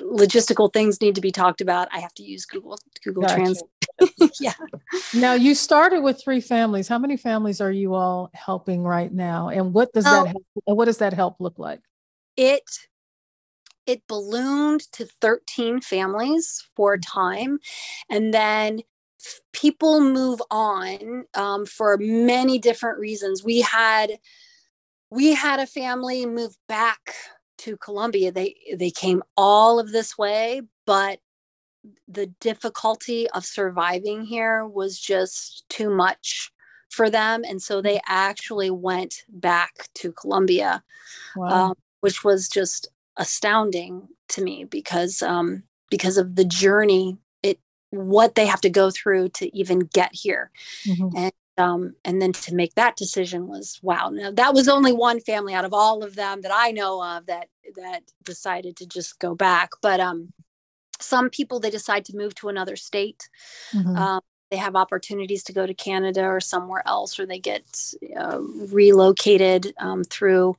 [0.00, 3.34] logistical things need to be talked about, I have to use Google Google gotcha.
[3.34, 4.32] Translate.
[4.40, 4.54] yeah.
[5.12, 6.88] Now you started with three families.
[6.88, 10.86] How many families are you all helping right now, and what does that help, what
[10.86, 11.80] does that help look like?
[12.36, 12.64] It
[13.86, 17.58] it ballooned to 13 families for a time
[18.10, 18.80] and then
[19.52, 23.42] people move on um, for many different reasons.
[23.44, 24.18] We had
[25.10, 27.14] we had a family move back
[27.58, 28.32] to colombia.
[28.32, 31.20] They they came all of this way but
[32.08, 36.50] the difficulty of surviving here was just too much
[36.90, 40.82] for them and so they actually went back to colombia
[41.36, 41.48] wow.
[41.48, 47.58] um, which was just astounding to me because um, because of the journey it
[47.90, 50.50] what they have to go through to even get here
[50.86, 51.16] mm-hmm.
[51.16, 55.20] and um, and then to make that decision was wow now that was only one
[55.20, 59.18] family out of all of them that i know of that that decided to just
[59.18, 60.32] go back but um
[61.00, 63.28] some people they decide to move to another state
[63.72, 63.96] mm-hmm.
[63.96, 67.64] um, they have opportunities to go to canada or somewhere else or they get
[68.18, 70.56] uh, relocated um, through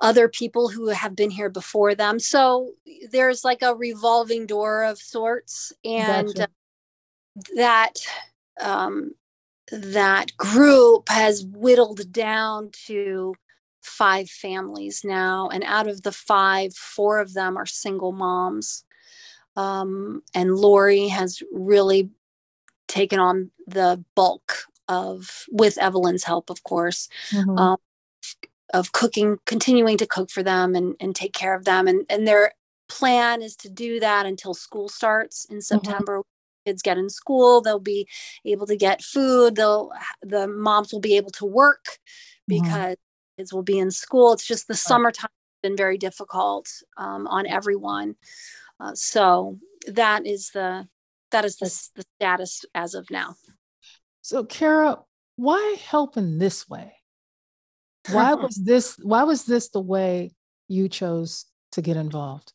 [0.00, 2.18] other people who have been here before them.
[2.20, 2.72] So
[3.10, 6.48] there's like a revolving door of sorts, and gotcha.
[7.56, 7.94] that
[8.60, 9.12] um,
[9.70, 13.34] that group has whittled down to
[13.82, 18.84] five families now, and out of the five, four of them are single moms.
[19.56, 22.10] Um, and Lori has really
[22.86, 24.54] taken on the bulk
[24.86, 27.58] of, with Evelyn's help, of course, mm-hmm.
[27.58, 27.78] um,
[28.74, 31.86] of cooking, continuing to cook for them and, and take care of them.
[31.86, 32.52] And, and their
[32.88, 35.60] plan is to do that until school starts in mm-hmm.
[35.60, 36.18] September.
[36.18, 36.70] Mm-hmm.
[36.70, 38.06] Kids get in school, they'll be
[38.44, 39.56] able to get food.
[39.56, 41.84] They'll the moms will be able to work
[42.50, 42.62] mm-hmm.
[42.62, 42.96] because
[43.38, 44.34] kids will be in school.
[44.34, 48.16] It's just the summertime has been very difficult um, on everyone.
[48.80, 50.86] Uh, so that is the
[51.30, 53.36] that is the, the status as of now.
[54.20, 54.98] So Cara,
[55.36, 56.97] why help in this way?
[58.10, 60.32] Why was this why was this the way
[60.68, 62.52] you chose to get involved?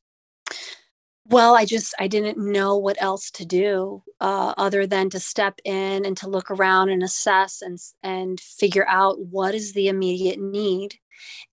[1.26, 5.60] Well i just i didn't know what else to do uh, other than to step
[5.64, 10.40] in and to look around and assess and and figure out what is the immediate
[10.40, 10.96] need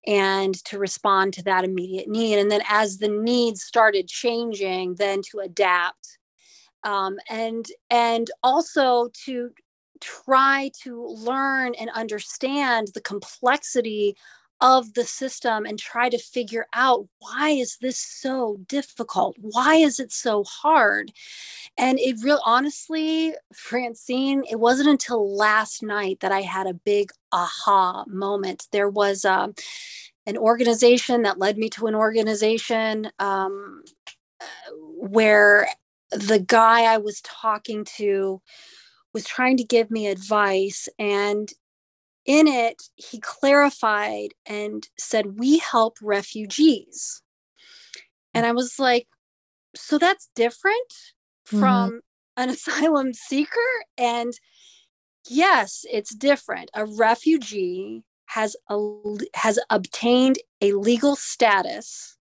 [0.07, 2.39] and to respond to that immediate need.
[2.39, 6.17] And then as the needs started changing then to adapt
[6.83, 9.51] um, and and also to
[10.01, 14.15] try to learn and understand the complexity
[14.61, 19.35] of the system and try to figure out why is this so difficult?
[19.39, 21.11] Why is it so hard?
[21.77, 27.11] And it real honestly francine it wasn't until last night that i had a big
[27.31, 28.67] aha moment.
[28.71, 29.55] There was um,
[30.27, 33.83] an organization that led me to an organization um,
[34.97, 35.67] where
[36.11, 38.41] the guy i was talking to
[39.13, 40.87] was trying to give me advice.
[40.97, 41.51] And
[42.25, 47.21] in it, he clarified and said, We help refugees.
[48.33, 49.07] And I was like,
[49.75, 50.93] So that's different
[51.47, 51.59] mm-hmm.
[51.59, 52.01] from
[52.37, 53.69] an asylum seeker?
[53.97, 54.33] And
[55.29, 56.69] yes, it's different.
[56.73, 58.77] A refugee has a,
[59.35, 62.17] has obtained a legal status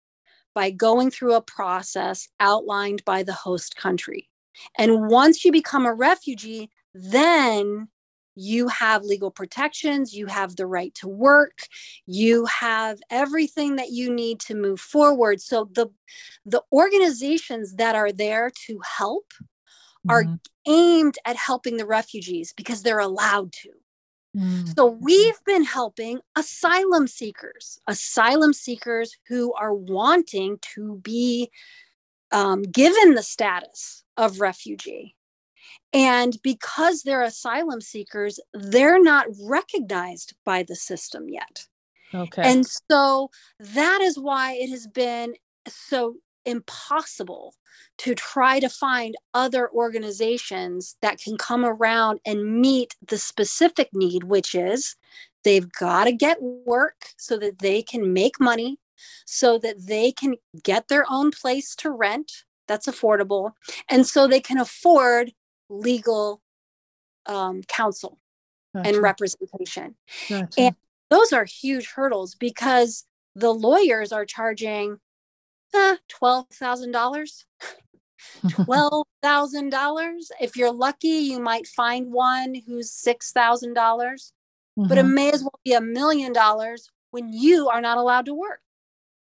[0.54, 4.30] by going through a process outlined by the host country.
[4.78, 7.90] And once you become a refugee, then
[8.36, 11.60] you have legal protections, you have the right to work,
[12.06, 15.42] you have everything that you need to move forward.
[15.42, 15.88] So the
[16.46, 19.26] the organizations that are there to help
[20.08, 20.12] mm-hmm.
[20.12, 23.70] are aimed at helping the refugees because they're allowed to.
[24.36, 24.66] Mm-hmm.
[24.76, 31.50] So we've been helping asylum seekers, asylum seekers who are wanting to be
[32.32, 35.16] um, given the status of refugee.
[35.96, 41.66] And because they're asylum seekers, they're not recognized by the system yet.
[42.14, 42.42] Okay.
[42.44, 43.30] And so
[43.60, 45.36] that is why it has been
[45.68, 47.56] so impossible
[47.98, 54.26] to try to find other organizations that can come around and meet the specific need,
[54.26, 54.98] which is
[55.44, 58.78] they've got to get work so that they can make money,
[59.26, 63.52] so that they can get their own place to rent that's affordable,
[63.90, 65.32] and so they can afford
[65.70, 66.42] legal
[67.26, 68.20] um, counsel
[68.74, 68.90] gotcha.
[68.90, 69.96] and representation.
[70.30, 70.60] Gotcha.
[70.60, 70.76] And
[71.10, 74.98] those are huge hurdles because the lawyers are charging
[75.74, 77.44] eh, $12,000.
[78.46, 80.20] $12,000.
[80.42, 84.88] If you're lucky, you might find one who's $6,000, mm-hmm.
[84.88, 85.14] but it mm-hmm.
[85.14, 88.60] may as well be a million dollars when you are not allowed to work.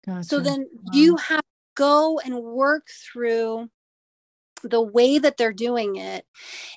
[0.04, 0.24] Gotcha.
[0.24, 0.92] So then wow.
[0.92, 1.44] you have to
[1.74, 3.68] go and work through
[4.68, 6.26] the way that they're doing it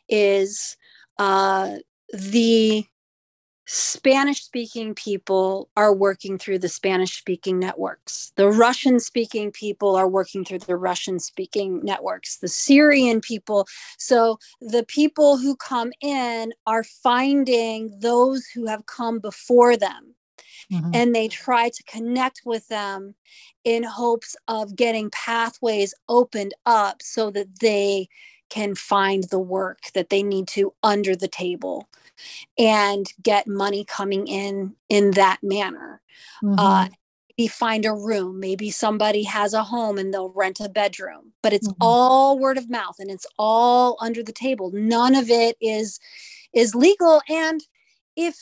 [0.08, 0.78] is
[1.17, 1.75] uh,
[2.13, 2.86] the
[3.71, 8.32] Spanish speaking people are working through the Spanish speaking networks.
[8.36, 12.38] The Russian speaking people are working through the Russian speaking networks.
[12.38, 13.67] The Syrian people.
[13.99, 20.15] So the people who come in are finding those who have come before them
[20.72, 20.91] mm-hmm.
[20.93, 23.15] and they try to connect with them
[23.63, 28.08] in hopes of getting pathways opened up so that they
[28.50, 31.88] can find the work that they need to under the table
[32.58, 36.02] and get money coming in in that manner
[36.43, 36.60] mm-hmm.
[36.60, 36.88] uh,
[37.38, 41.54] maybe find a room maybe somebody has a home and they'll rent a bedroom but
[41.54, 41.82] it's mm-hmm.
[41.82, 46.00] all word of mouth and it's all under the table none of it is
[46.54, 47.62] is legal and
[48.15, 48.36] if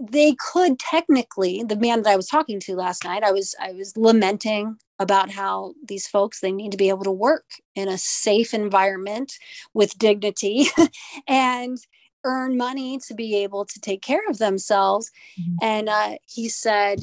[0.00, 3.72] they could technically the man that i was talking to last night i was i
[3.72, 7.44] was lamenting about how these folks they need to be able to work
[7.74, 9.34] in a safe environment
[9.74, 10.66] with dignity
[11.28, 11.78] and
[12.24, 15.10] earn money to be able to take care of themselves.
[15.38, 15.56] Mm-hmm.
[15.62, 17.00] and uh, he said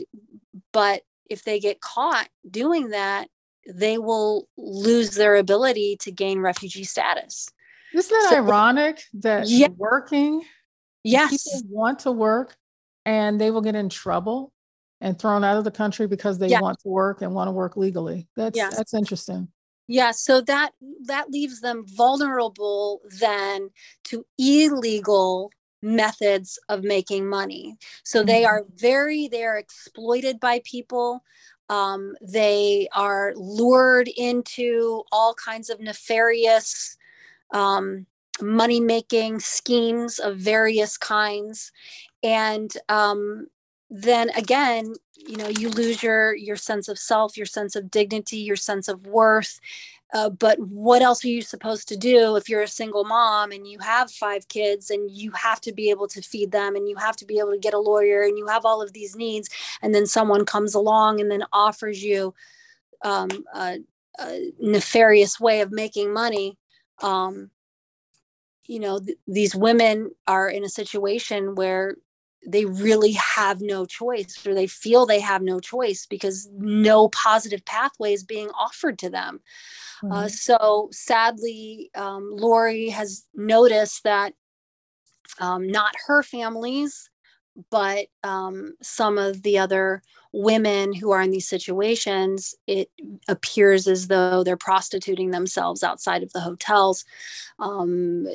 [0.71, 3.27] but if they get caught doing that
[3.67, 7.47] they will lose their ability to gain refugee status.
[7.93, 10.43] Isn't that so, ironic that yeah, working
[11.03, 12.57] yes people want to work
[13.05, 14.51] and they will get in trouble
[15.01, 16.61] and thrown out of the country because they yeah.
[16.61, 18.27] want to work and want to work legally.
[18.35, 18.75] That's yes.
[18.75, 19.49] that's interesting.
[19.87, 20.71] Yeah, so that
[21.05, 23.69] that leaves them vulnerable then
[24.05, 27.75] to illegal methods of making money.
[28.03, 28.27] So mm-hmm.
[28.27, 31.23] they are very they are exploited by people.
[31.69, 36.97] Um, they are lured into all kinds of nefarious
[37.53, 38.05] um,
[38.41, 41.71] money making schemes of various kinds
[42.23, 43.47] and um,
[43.89, 48.37] then again you know you lose your your sense of self your sense of dignity
[48.37, 49.59] your sense of worth
[50.13, 53.67] uh, but what else are you supposed to do if you're a single mom and
[53.67, 56.95] you have five kids and you have to be able to feed them and you
[56.95, 59.49] have to be able to get a lawyer and you have all of these needs
[59.81, 62.33] and then someone comes along and then offers you
[63.03, 63.79] um, a,
[64.19, 66.57] a, nefarious way of making money
[67.01, 67.49] um,
[68.65, 71.95] you know th- these women are in a situation where
[72.45, 77.63] they really have no choice or they feel they have no choice because no positive
[77.65, 79.39] pathway is being offered to them
[80.03, 80.13] uh, mm-hmm.
[80.13, 84.33] uh, so sadly um, lori has noticed that
[85.39, 87.09] um, not her families
[87.69, 92.89] but um, some of the other women who are in these situations, it
[93.27, 97.05] appears as though they're prostituting themselves outside of the hotels.
[97.59, 98.27] Um,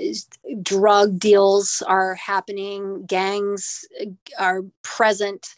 [0.62, 3.85] drug deals are happening, gangs
[4.38, 5.54] are present.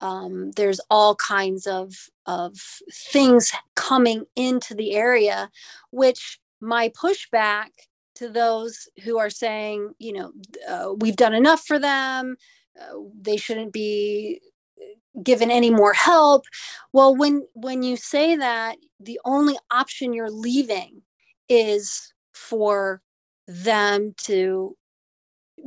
[0.00, 2.58] Um, there's all kinds of, of
[2.92, 5.50] things coming into the area,
[5.92, 7.68] which my pushback
[8.16, 10.32] to those who are saying, you know,
[10.68, 12.38] uh, we've done enough for them, uh,
[12.80, 14.40] Uh, they shouldn't be
[14.80, 16.44] uh, given any more help.
[16.92, 21.02] Well when when you say that the only option you're leaving
[21.48, 23.00] is for
[23.46, 24.76] them to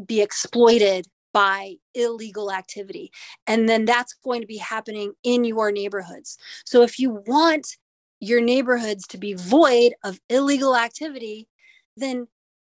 [0.06, 3.12] be exploited by illegal activity
[3.46, 6.38] and then that's going to be happening in your neighborhoods.
[6.66, 7.78] So if you want
[8.20, 11.48] your neighborhoods to be void of illegal activity
[11.96, 12.28] then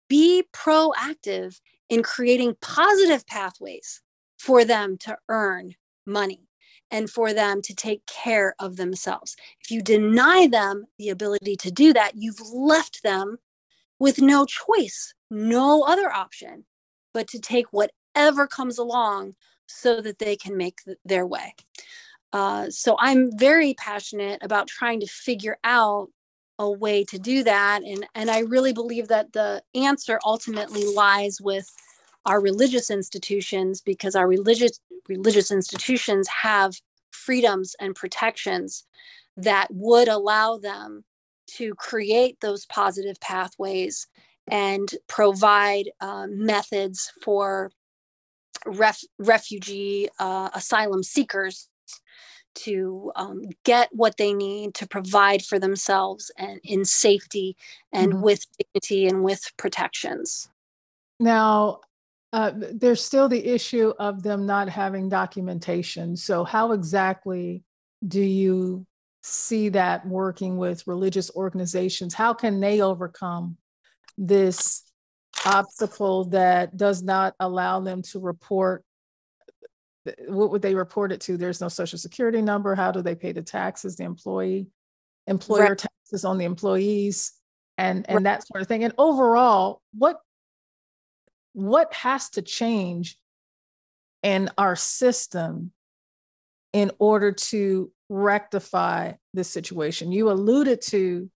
[0.09, 4.03] be proactive in creating positive pathways
[4.39, 5.75] for them to earn
[6.07, 6.49] money
[6.91, 9.37] and for them to take care of themselves.
[9.61, 13.39] If you deny them the ability to do that, you've left them
[13.99, 16.65] with no choice, no other option
[17.13, 19.35] but to take whatever comes along
[19.67, 21.55] so that they can make th- their way.
[22.33, 26.11] Uh, so I'm very passionate about trying to figure out
[26.59, 27.83] a way to do that.
[27.83, 31.69] And, and I really believe that the answer ultimately lies with
[32.29, 36.75] our religious institutions because our religious religious institutions have
[37.11, 38.85] freedoms and protections
[39.37, 41.05] that would allow them
[41.47, 44.07] to create those positive pathways
[44.47, 47.71] and provide uh, methods for
[48.67, 51.69] ref- refugee uh, asylum seekers
[52.55, 57.57] to um, get what they need to provide for themselves and in safety
[57.93, 58.23] and mm-hmm.
[58.23, 60.51] with dignity and with protections.
[61.21, 61.81] Now,
[62.33, 66.17] uh, there's still the issue of them not having documentation.
[66.17, 67.63] So, how exactly
[68.07, 68.87] do you
[69.23, 72.15] see that working with religious organizations?
[72.15, 73.57] How can they overcome
[74.19, 74.83] this
[75.47, 78.85] obstacle that does not allow them to report?
[80.27, 81.39] What would they report it to?
[81.39, 82.75] There's no social security number.
[82.75, 83.97] How do they pay the taxes?
[83.97, 84.67] The employee,
[85.27, 85.79] employer right.
[85.79, 87.33] taxes on the employees,
[87.79, 88.25] and and right.
[88.25, 88.85] that sort of thing.
[88.85, 90.21] And overall, what
[91.53, 93.19] what has to change
[94.23, 95.73] in our system
[96.73, 100.13] in order to rectify this situation?
[100.13, 101.31] You alluded to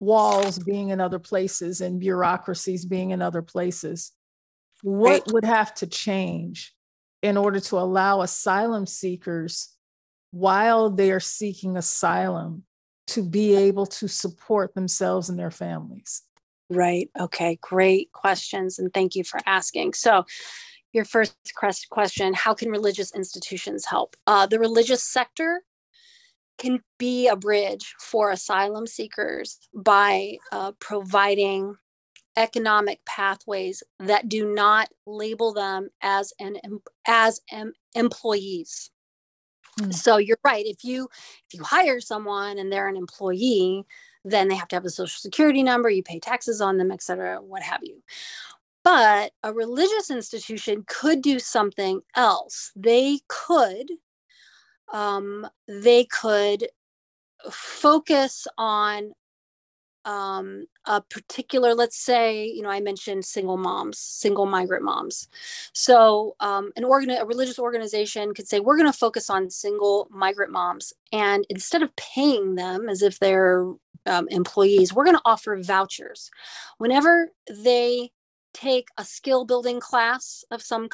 [0.00, 4.12] walls being in other places and bureaucracies being in other places.
[4.82, 6.74] What would have to change
[7.22, 9.76] in order to allow asylum seekers,
[10.30, 12.62] while they are seeking asylum,
[13.08, 16.22] to be able to support themselves and their families?
[16.70, 17.10] Right.
[17.18, 17.58] Okay.
[17.60, 18.78] Great questions.
[18.78, 19.94] And thank you for asking.
[19.94, 20.24] So,
[20.92, 21.34] your first
[21.90, 24.16] question How can religious institutions help?
[24.26, 25.62] Uh, the religious sector
[26.58, 31.76] can be a bridge for asylum seekers by uh, providing
[32.36, 36.56] economic pathways that do not label them as an
[37.06, 38.90] as em, employees.
[39.80, 39.94] Mm.
[39.94, 40.64] So you're right.
[40.66, 41.08] If you
[41.48, 43.84] if you hire someone and they're an employee,
[44.24, 47.02] then they have to have a social security number, you pay taxes on them, et
[47.02, 48.02] cetera, what have you.
[48.82, 52.72] But a religious institution could do something else.
[52.74, 53.90] They could,
[54.92, 56.68] um, they could
[57.50, 59.12] focus on
[60.06, 65.28] um, a particular, let's say, you know, I mentioned single moms, single migrant moms.
[65.74, 70.08] So, um, an organ, a religious organization could say, we're going to focus on single
[70.10, 73.66] migrant moms, and instead of paying them as if they're
[74.06, 76.30] um, employees, we're going to offer vouchers.
[76.78, 78.10] Whenever they
[78.52, 80.88] take a skill building class of some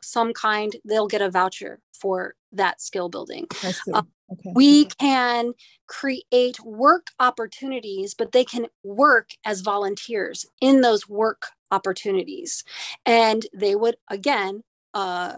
[0.00, 3.46] some kind, they'll get a voucher for that skill building.
[3.92, 4.52] Um, okay.
[4.54, 5.52] We can
[5.88, 12.64] create work opportunities, but they can work as volunteers in those work opportunities,
[13.04, 14.62] and they would again
[14.94, 15.36] uh,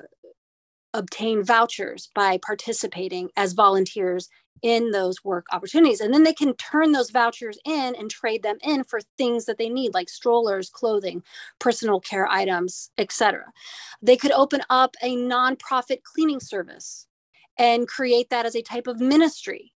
[0.92, 4.28] obtain vouchers by participating as volunteers
[4.62, 6.00] in those work opportunities.
[6.00, 9.58] And then they can turn those vouchers in and trade them in for things that
[9.58, 11.22] they need, like strollers, clothing,
[11.58, 13.44] personal care items, etc.
[14.02, 17.06] They could open up a nonprofit cleaning service
[17.58, 19.72] and create that as a type of ministry.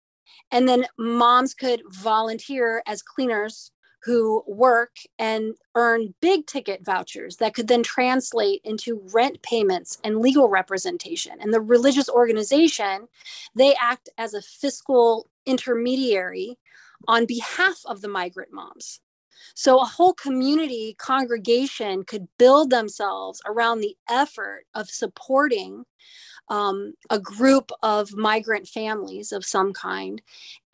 [0.51, 3.71] And then moms could volunteer as cleaners
[4.04, 10.20] who work and earn big ticket vouchers that could then translate into rent payments and
[10.20, 11.34] legal representation.
[11.41, 13.08] And the religious organization,
[13.56, 16.58] they act as a fiscal intermediary
[17.08, 19.02] on behalf of the migrant moms.
[19.54, 25.86] So a whole community congregation could build themselves around the effort of supporting
[26.50, 30.22] um, a group of migrant families of some kind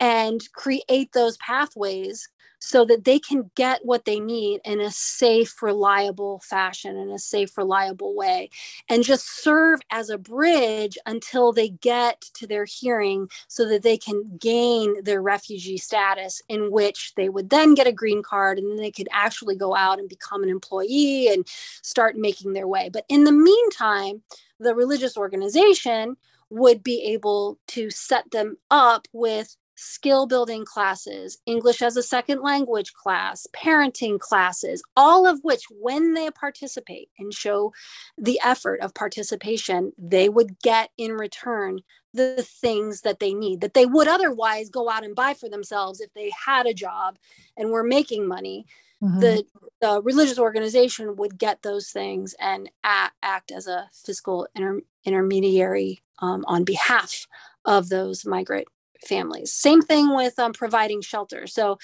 [0.00, 2.28] and create those pathways
[2.64, 7.18] so that they can get what they need in a safe, reliable fashion, in a
[7.18, 8.48] safe, reliable way,
[8.88, 13.98] and just serve as a bridge until they get to their hearing so that they
[13.98, 18.70] can gain their refugee status, in which they would then get a green card and
[18.70, 21.46] then they could actually go out and become an employee and
[21.82, 22.88] start making their way.
[22.90, 24.22] But in the meantime,
[24.58, 26.16] the religious organization
[26.48, 32.42] would be able to set them up with skill building classes, English as a second
[32.42, 37.72] language class, parenting classes, all of which, when they participate and show
[38.16, 41.80] the effort of participation, they would get in return
[42.12, 46.00] the things that they need that they would otherwise go out and buy for themselves
[46.00, 47.18] if they had a job
[47.56, 48.64] and were making money.
[49.02, 49.20] Mm-hmm.
[49.20, 49.44] The,
[49.80, 56.02] the religious organization would get those things and act, act as a fiscal inter, intermediary
[56.20, 57.26] um, on behalf
[57.64, 58.68] of those migrant
[59.06, 59.52] families.
[59.52, 61.46] Same thing with um, providing shelter.
[61.46, 61.78] So,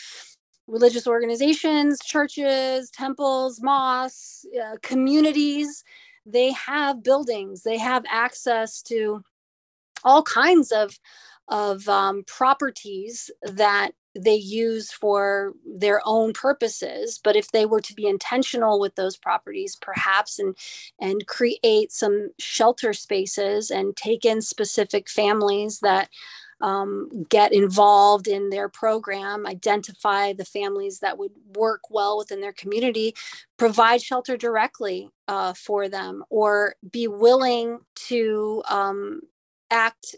[0.68, 5.84] religious organizations, churches, temples, mosques, uh, communities,
[6.26, 9.14] they have buildings, they have access to
[10.04, 10.98] all kinds of
[11.48, 17.94] of um, properties that they use for their own purposes but if they were to
[17.94, 20.56] be intentional with those properties perhaps and
[21.00, 26.10] and create some shelter spaces and take in specific families that
[26.60, 32.52] um, get involved in their program, identify the families that would work well within their
[32.52, 33.14] community,
[33.56, 39.20] provide shelter directly uh, for them, or be willing to um,
[39.70, 40.16] act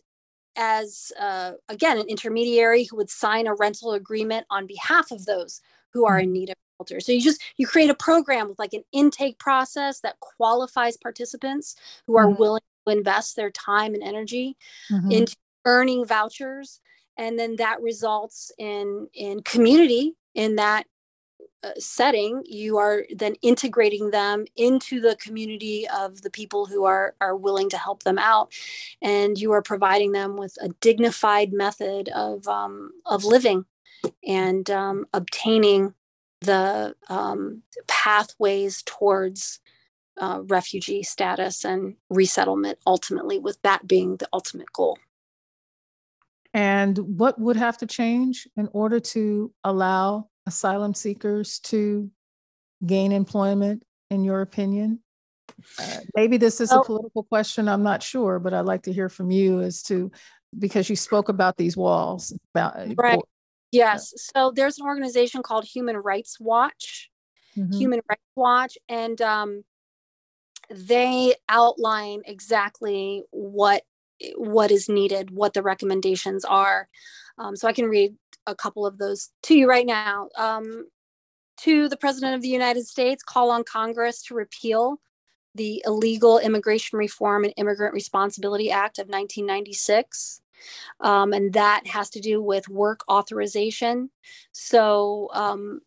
[0.57, 5.61] as uh, again an intermediary who would sign a rental agreement on behalf of those
[5.93, 6.33] who are in mm-hmm.
[6.33, 10.01] need of shelter so you just you create a program with like an intake process
[10.01, 11.77] that qualifies participants
[12.07, 12.41] who are mm-hmm.
[12.41, 14.57] willing to invest their time and energy
[14.91, 15.11] mm-hmm.
[15.11, 16.81] into earning vouchers
[17.17, 20.87] and then that results in in community in that
[21.65, 27.15] uh, setting, you are then integrating them into the community of the people who are
[27.21, 28.53] are willing to help them out,
[29.01, 33.65] and you are providing them with a dignified method of um, of living
[34.27, 35.95] and um, obtaining
[36.41, 39.61] the um, pathways towards
[40.21, 42.79] uh, refugee status and resettlement.
[42.87, 44.99] Ultimately, with that being the ultimate goal.
[46.55, 52.11] And what would have to change in order to allow asylum seekers to
[52.85, 55.01] gain employment, in your opinion?
[55.79, 59.09] Uh, maybe this is a political question, I'm not sure, but I'd like to hear
[59.09, 60.11] from you as to
[60.59, 62.37] because you spoke about these walls.
[62.55, 63.19] About, uh, right.
[63.71, 64.13] Yes.
[64.35, 67.11] So there's an organization called Human Rights Watch,
[67.57, 67.73] mm-hmm.
[67.79, 69.65] Human Rights Watch, and um,
[70.71, 73.83] they outline exactly what
[74.37, 76.89] what is needed, what the recommendations are.
[77.39, 78.15] Um, so I can read
[78.47, 80.29] a couple of those to you right now.
[80.37, 80.87] Um,
[81.59, 85.01] to the President of the United States, call on Congress to repeal
[85.55, 90.41] the Illegal Immigration Reform and Immigrant Responsibility Act of 1996.
[91.01, 94.11] Um, and that has to do with work authorization.
[94.53, 95.81] So, um,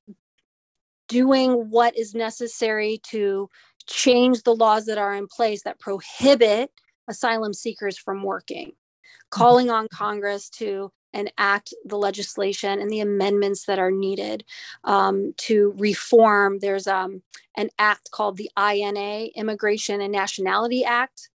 [1.08, 3.50] doing what is necessary to
[3.88, 6.72] change the laws that are in place that prohibit
[7.08, 9.30] asylum seekers from working, mm-hmm.
[9.30, 14.44] calling on Congress to enact the legislation and the amendments that are needed
[14.84, 16.60] um, to reform.
[16.60, 17.24] There's um,
[17.56, 21.30] an act called the INA, Immigration and Nationality Act,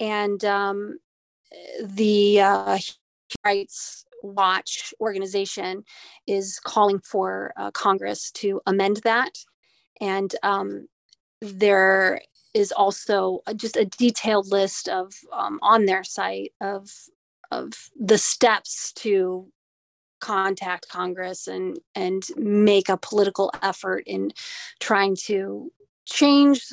[0.00, 0.98] and um,
[1.82, 2.78] the uh,
[3.44, 5.84] Rights Watch organization
[6.26, 9.38] is calling for uh, Congress to amend that.
[10.00, 10.88] And um,
[11.40, 12.20] there
[12.58, 16.90] is also just a detailed list of um, on their site of
[17.50, 19.48] of the steps to
[20.20, 24.32] contact Congress and and make a political effort in
[24.80, 25.72] trying to
[26.04, 26.66] change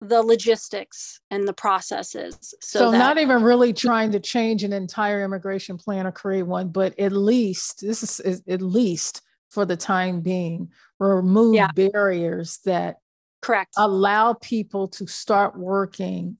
[0.00, 2.54] the logistics and the processes.
[2.60, 6.42] So, so that, not even really trying to change an entire immigration plan or create
[6.42, 11.70] one, but at least this is, is at least for the time being remove yeah.
[11.72, 12.96] barriers that
[13.42, 16.36] correct allow people to start working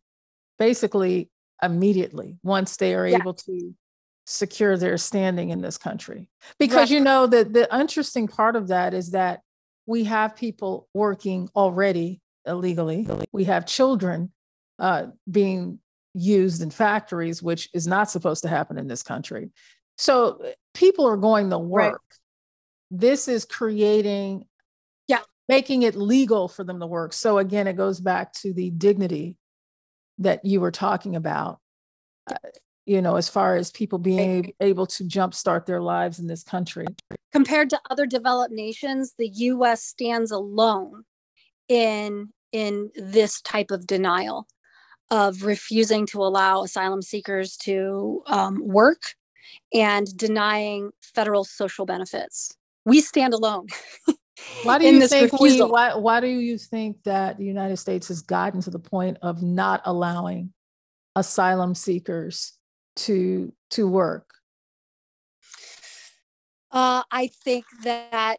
[0.59, 1.30] basically
[1.62, 3.16] immediately once they are yeah.
[3.16, 3.74] able to
[4.26, 6.28] secure their standing in this country
[6.59, 6.90] because right.
[6.90, 9.40] you know that the interesting part of that is that
[9.86, 14.30] we have people working already illegally we have children
[14.78, 15.78] uh, being
[16.14, 19.50] used in factories which is not supposed to happen in this country
[19.98, 20.40] so
[20.74, 22.18] people are going to work right.
[22.90, 24.44] this is creating
[25.49, 29.36] making it legal for them to work so again it goes back to the dignity
[30.18, 31.59] that you were talking about
[32.30, 32.36] uh,
[32.84, 36.86] you know, as far as people being able to jumpstart their lives in this country.
[37.30, 41.05] Compared to other developed nations, the US stands alone
[41.68, 44.47] in in this type of denial
[45.11, 49.14] of refusing to allow asylum seekers to um, work
[49.72, 52.55] and denying federal social benefits.
[52.84, 53.68] We stand alone.
[54.64, 58.22] why do you think we, why, why do you think that the United States has
[58.22, 60.53] gotten to the point of not allowing
[61.16, 62.59] asylum seekers
[62.97, 64.32] to to work
[66.72, 68.38] Uh, I think that,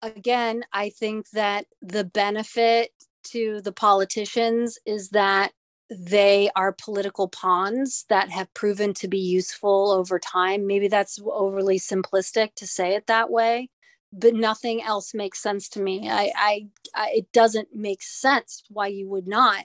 [0.00, 2.90] again, I think that the benefit
[3.32, 5.52] to the politicians is that
[5.90, 10.66] they are political pawns that have proven to be useful over time.
[10.66, 13.70] Maybe that's overly simplistic to say it that way,
[14.18, 16.08] but nothing else makes sense to me.
[16.10, 19.64] I, I, I it doesn't make sense why you would not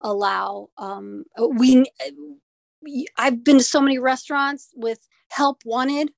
[0.00, 0.68] allow.
[0.78, 1.24] Um,
[1.56, 1.84] we,
[3.16, 6.10] I've been to so many restaurants with help wanted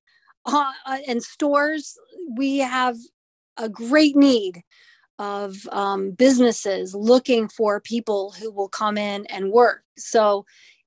[0.45, 0.71] uh,
[1.07, 1.97] and stores.
[2.37, 2.97] We have
[3.57, 4.63] a great need
[5.19, 9.83] of um, businesses looking for people who will come in and work.
[9.97, 10.45] So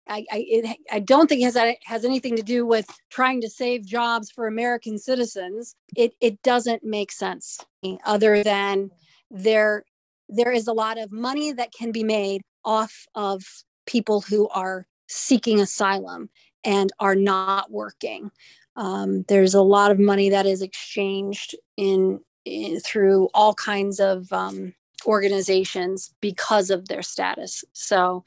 [0.09, 3.49] I, I, it, I don't think it has, has anything to do with trying to
[3.49, 5.75] save jobs for American citizens.
[5.97, 7.59] It, it doesn't make sense
[8.05, 8.91] other than
[9.31, 9.85] there,
[10.29, 13.43] there is a lot of money that can be made off of
[13.87, 16.29] people who are seeking asylum
[16.65, 18.31] and are not working.
[18.77, 24.31] Um, there's a lot of money that is exchanged in in, through all kinds of
[24.33, 24.75] um,
[25.07, 27.65] organizations because of their status.
[27.73, 28.25] So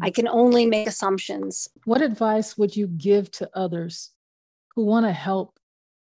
[0.00, 0.14] I mm.
[0.14, 1.68] can only make assumptions.
[1.84, 4.10] What advice would you give to others
[4.74, 5.58] who want to help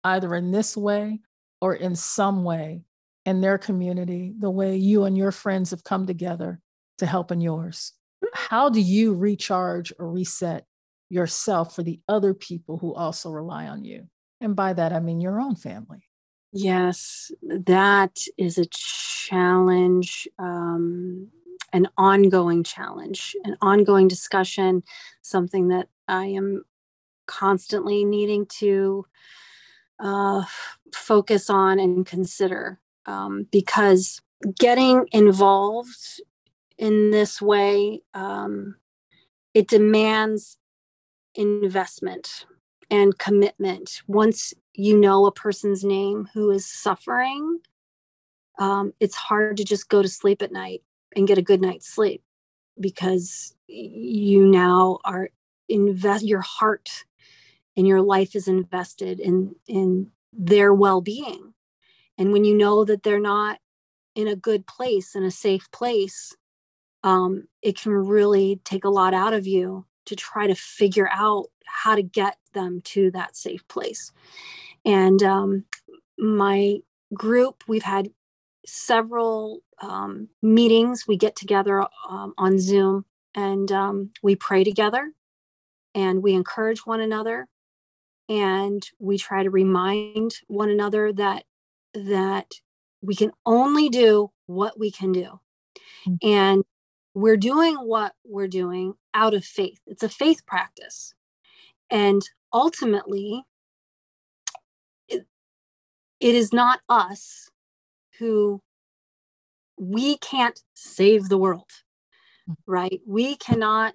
[0.05, 1.21] either in this way
[1.61, 2.85] or in some way
[3.25, 6.61] in their community, the way you and your friends have come together
[6.99, 7.93] to help in yours?
[8.33, 10.67] How do you recharge or reset
[11.09, 14.09] yourself for the other people who also rely on you?
[14.41, 16.05] And by that, I mean your own family.
[16.57, 21.29] Yes, that is a challenge, um,
[21.73, 24.85] an ongoing challenge, an ongoing discussion,
[25.21, 26.65] something that I am
[27.27, 29.05] constantly needing to
[29.99, 30.45] uh,
[30.95, 34.23] focus on and consider um, because
[34.59, 36.21] getting involved
[36.79, 38.77] in this way um,
[39.55, 40.57] it demands
[41.35, 42.47] investment
[42.91, 44.03] and commitment.
[44.07, 47.61] Once you know a person's name who is suffering,
[48.59, 50.83] um, it's hard to just go to sleep at night
[51.17, 52.23] and get a good night's sleep
[52.79, 55.31] because you now are
[55.69, 57.05] invest your heart
[57.77, 61.55] and your life is invested in in their well-being.
[62.19, 63.59] And when you know that they're not
[64.15, 66.35] in a good place in a safe place
[67.05, 71.47] um, it can really take a lot out of you to try to figure out
[71.67, 74.13] how to get them to that safe place
[74.85, 75.65] and um,
[76.19, 76.79] my
[77.13, 78.11] group, we've had
[78.67, 81.07] several um, meetings.
[81.07, 85.13] We get together um, on Zoom and um, we pray together
[85.95, 87.49] and we encourage one another
[88.29, 91.45] and we try to remind one another that
[91.93, 92.53] that
[93.03, 95.41] we can only do what we can do
[96.07, 96.15] mm-hmm.
[96.23, 96.65] and
[97.15, 101.15] we're doing what we're doing out of faith it's a faith practice
[101.91, 103.45] and ultimately
[106.25, 107.51] it is not us
[108.19, 108.63] who
[109.79, 111.71] we can't save the world,
[112.47, 112.55] hmm.
[112.67, 113.01] right?
[113.07, 113.95] We cannot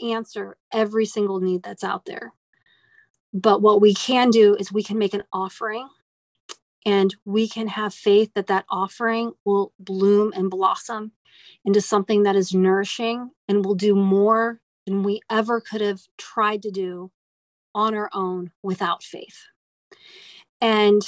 [0.00, 2.32] answer every single need that's out there.
[3.32, 5.88] But what we can do is we can make an offering
[6.86, 11.12] and we can have faith that that offering will bloom and blossom
[11.64, 16.62] into something that is nourishing and will do more than we ever could have tried
[16.62, 17.10] to do
[17.74, 19.44] on our own without faith.
[20.60, 21.02] And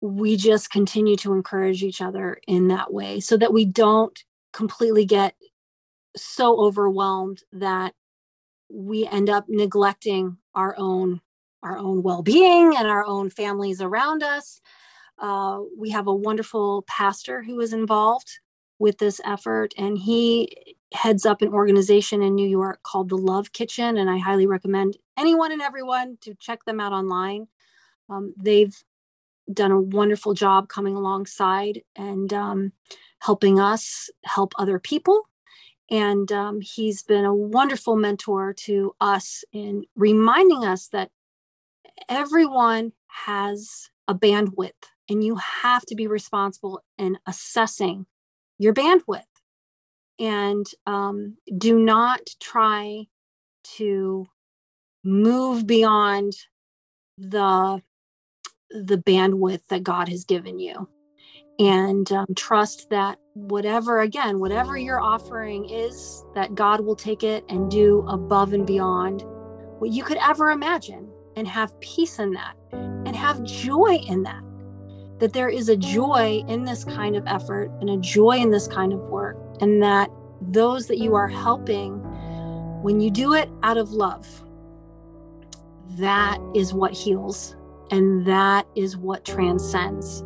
[0.00, 4.18] we just continue to encourage each other in that way so that we don't
[4.52, 5.34] completely get
[6.16, 7.94] so overwhelmed that
[8.70, 11.20] we end up neglecting our own
[11.62, 14.60] our own well-being and our own families around us
[15.18, 18.38] uh, we have a wonderful pastor who is involved
[18.78, 23.52] with this effort and he heads up an organization in new york called the love
[23.52, 27.46] kitchen and i highly recommend anyone and everyone to check them out online
[28.08, 28.76] um, they've
[29.52, 32.72] done a wonderful job coming alongside and um,
[33.20, 35.22] helping us help other people.
[35.90, 41.10] And um, he's been a wonderful mentor to us in reminding us that
[42.08, 44.70] everyone has a bandwidth
[45.08, 48.06] and you have to be responsible in assessing
[48.58, 49.22] your bandwidth.
[50.18, 53.06] And um, do not try
[53.76, 54.26] to
[55.04, 56.34] move beyond
[57.18, 57.82] the
[58.70, 60.88] the bandwidth that God has given you.
[61.58, 67.44] And um, trust that whatever, again, whatever your offering is, that God will take it
[67.50, 69.22] and do above and beyond
[69.78, 74.42] what you could ever imagine and have peace in that and have joy in that.
[75.18, 78.66] That there is a joy in this kind of effort and a joy in this
[78.66, 80.10] kind of work, and that
[80.40, 81.92] those that you are helping,
[82.82, 84.26] when you do it out of love,
[85.98, 87.54] that is what heals
[87.92, 90.24] And that is what transcends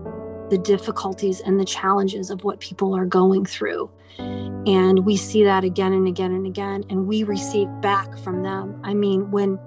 [0.50, 3.90] the difficulties and the challenges of what people are going through.
[4.18, 8.80] And we see that again and again and again, and we receive back from them.
[8.84, 9.58] I mean, when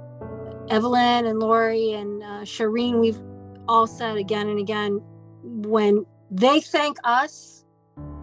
[0.70, 3.20] Evelyn and Lori and uh, Shireen, we've
[3.68, 5.02] all said again and again,
[5.44, 7.66] when they thank us,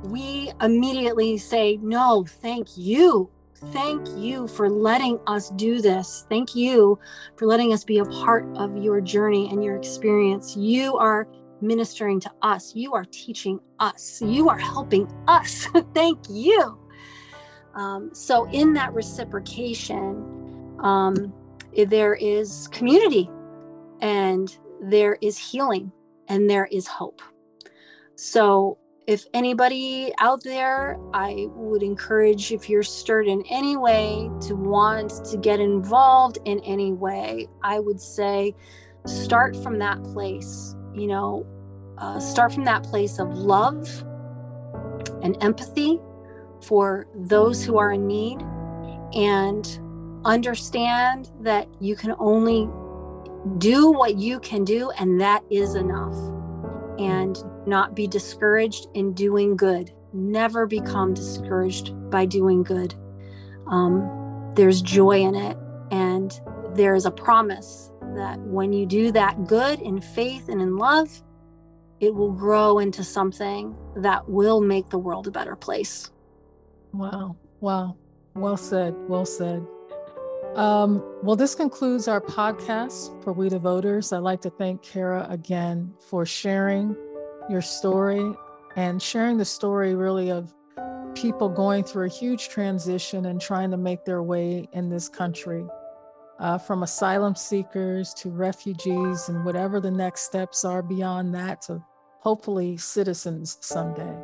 [0.05, 3.31] we immediately say, No, thank you.
[3.73, 6.27] Thank you for letting us do this.
[6.29, 6.99] Thank you
[7.37, 10.57] for letting us be a part of your journey and your experience.
[10.57, 11.27] You are
[11.61, 12.75] ministering to us.
[12.75, 14.21] You are teaching us.
[14.21, 15.67] You are helping us.
[15.95, 16.79] Thank you.
[17.75, 21.33] Um, so, in that reciprocation, um,
[21.85, 23.31] there is community
[24.01, 25.93] and there is healing
[26.29, 27.23] and there is hope.
[28.15, 34.57] So, if anybody out there, I would encourage if you're stirred in any way to
[34.57, 38.53] want to get involved in any way, I would say
[39.07, 40.75] start from that place.
[40.93, 41.47] You know,
[41.99, 43.87] uh, start from that place of love
[45.23, 46.01] and empathy
[46.63, 48.41] for those who are in need
[49.15, 49.79] and
[50.27, 52.69] understand that you can only
[53.59, 56.17] do what you can do, and that is enough.
[56.99, 59.93] And not be discouraged in doing good.
[60.13, 62.95] Never become discouraged by doing good.
[63.67, 65.57] Um, there's joy in it,
[65.91, 66.39] and
[66.75, 71.23] there is a promise that when you do that good in faith and in love,
[72.01, 76.11] it will grow into something that will make the world a better place.
[76.93, 77.37] Wow.
[77.61, 77.97] Wow.
[78.35, 78.95] Well said.
[79.09, 79.67] Well said.
[80.57, 84.11] Um, well, this concludes our podcast for We the Voters.
[84.15, 86.97] I'd like to thank Cara again for sharing
[87.51, 88.33] your story
[88.75, 90.55] and sharing the story really of
[91.15, 95.63] people going through a huge transition and trying to make their way in this country.
[96.39, 101.83] Uh, from asylum seekers to refugees and whatever the next steps are beyond that to
[102.21, 104.17] hopefully citizens someday.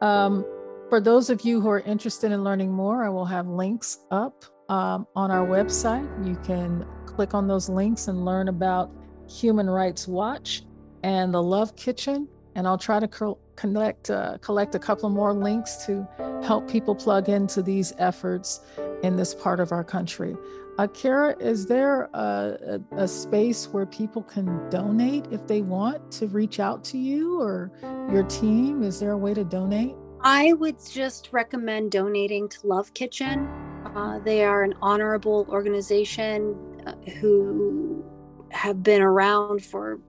[0.00, 0.44] Um,
[0.88, 4.44] for those of you who are interested in learning more, I will have links up
[4.68, 6.06] um, on our website.
[6.26, 8.90] You can click on those links and learn about
[9.28, 10.62] Human Rights Watch
[11.02, 12.28] and the Love Kitchen.
[12.54, 16.06] And I'll try to co- connect, uh, collect a couple more links to
[16.42, 18.60] help people plug into these efforts
[19.02, 20.36] in this part of our country.
[20.78, 26.12] Uh, Cara, is there a, a, a, space where people can donate if they want
[26.12, 27.70] to reach out to you or
[28.12, 28.82] your team?
[28.82, 29.94] Is there a way to donate?
[30.20, 33.65] I would just recommend donating to Love Kitchen.
[33.94, 36.56] Uh, they are an honorable organization
[36.86, 38.04] uh, who
[38.50, 40.00] have been around for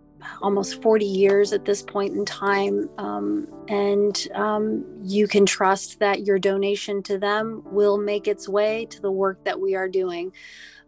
[0.41, 2.89] almost 40 years at this point in time.
[2.97, 8.85] Um, and um, you can trust that your donation to them will make its way
[8.85, 10.31] to the work that we are doing.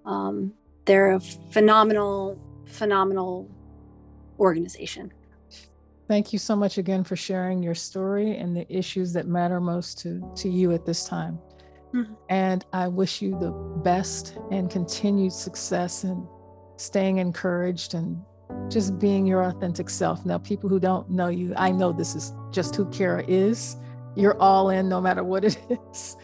[0.06, 0.54] Um,
[0.86, 3.50] they're a phenomenal, phenomenal
[4.40, 5.14] organization.
[6.08, 10.00] Thank you so much again for sharing your story and the issues that matter most
[10.00, 11.40] to, to you at this time.
[11.94, 12.14] Mm-hmm.
[12.30, 13.52] And I wish you the
[13.84, 16.28] best and continued success and
[16.78, 18.24] staying encouraged and
[18.70, 20.26] just being your authentic self.
[20.26, 23.78] Now, people who don't know you, I know this is just who Cara is.
[24.16, 25.58] You're all in no matter what it
[25.92, 26.18] is.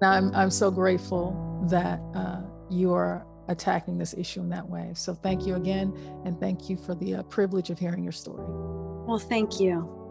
[0.00, 4.92] And I'm, I'm so grateful that uh, you are attacking this issue in that way.
[4.94, 5.92] So thank you again.
[6.24, 8.44] And thank you for the uh, privilege of hearing your story.
[9.06, 10.01] Well, thank you.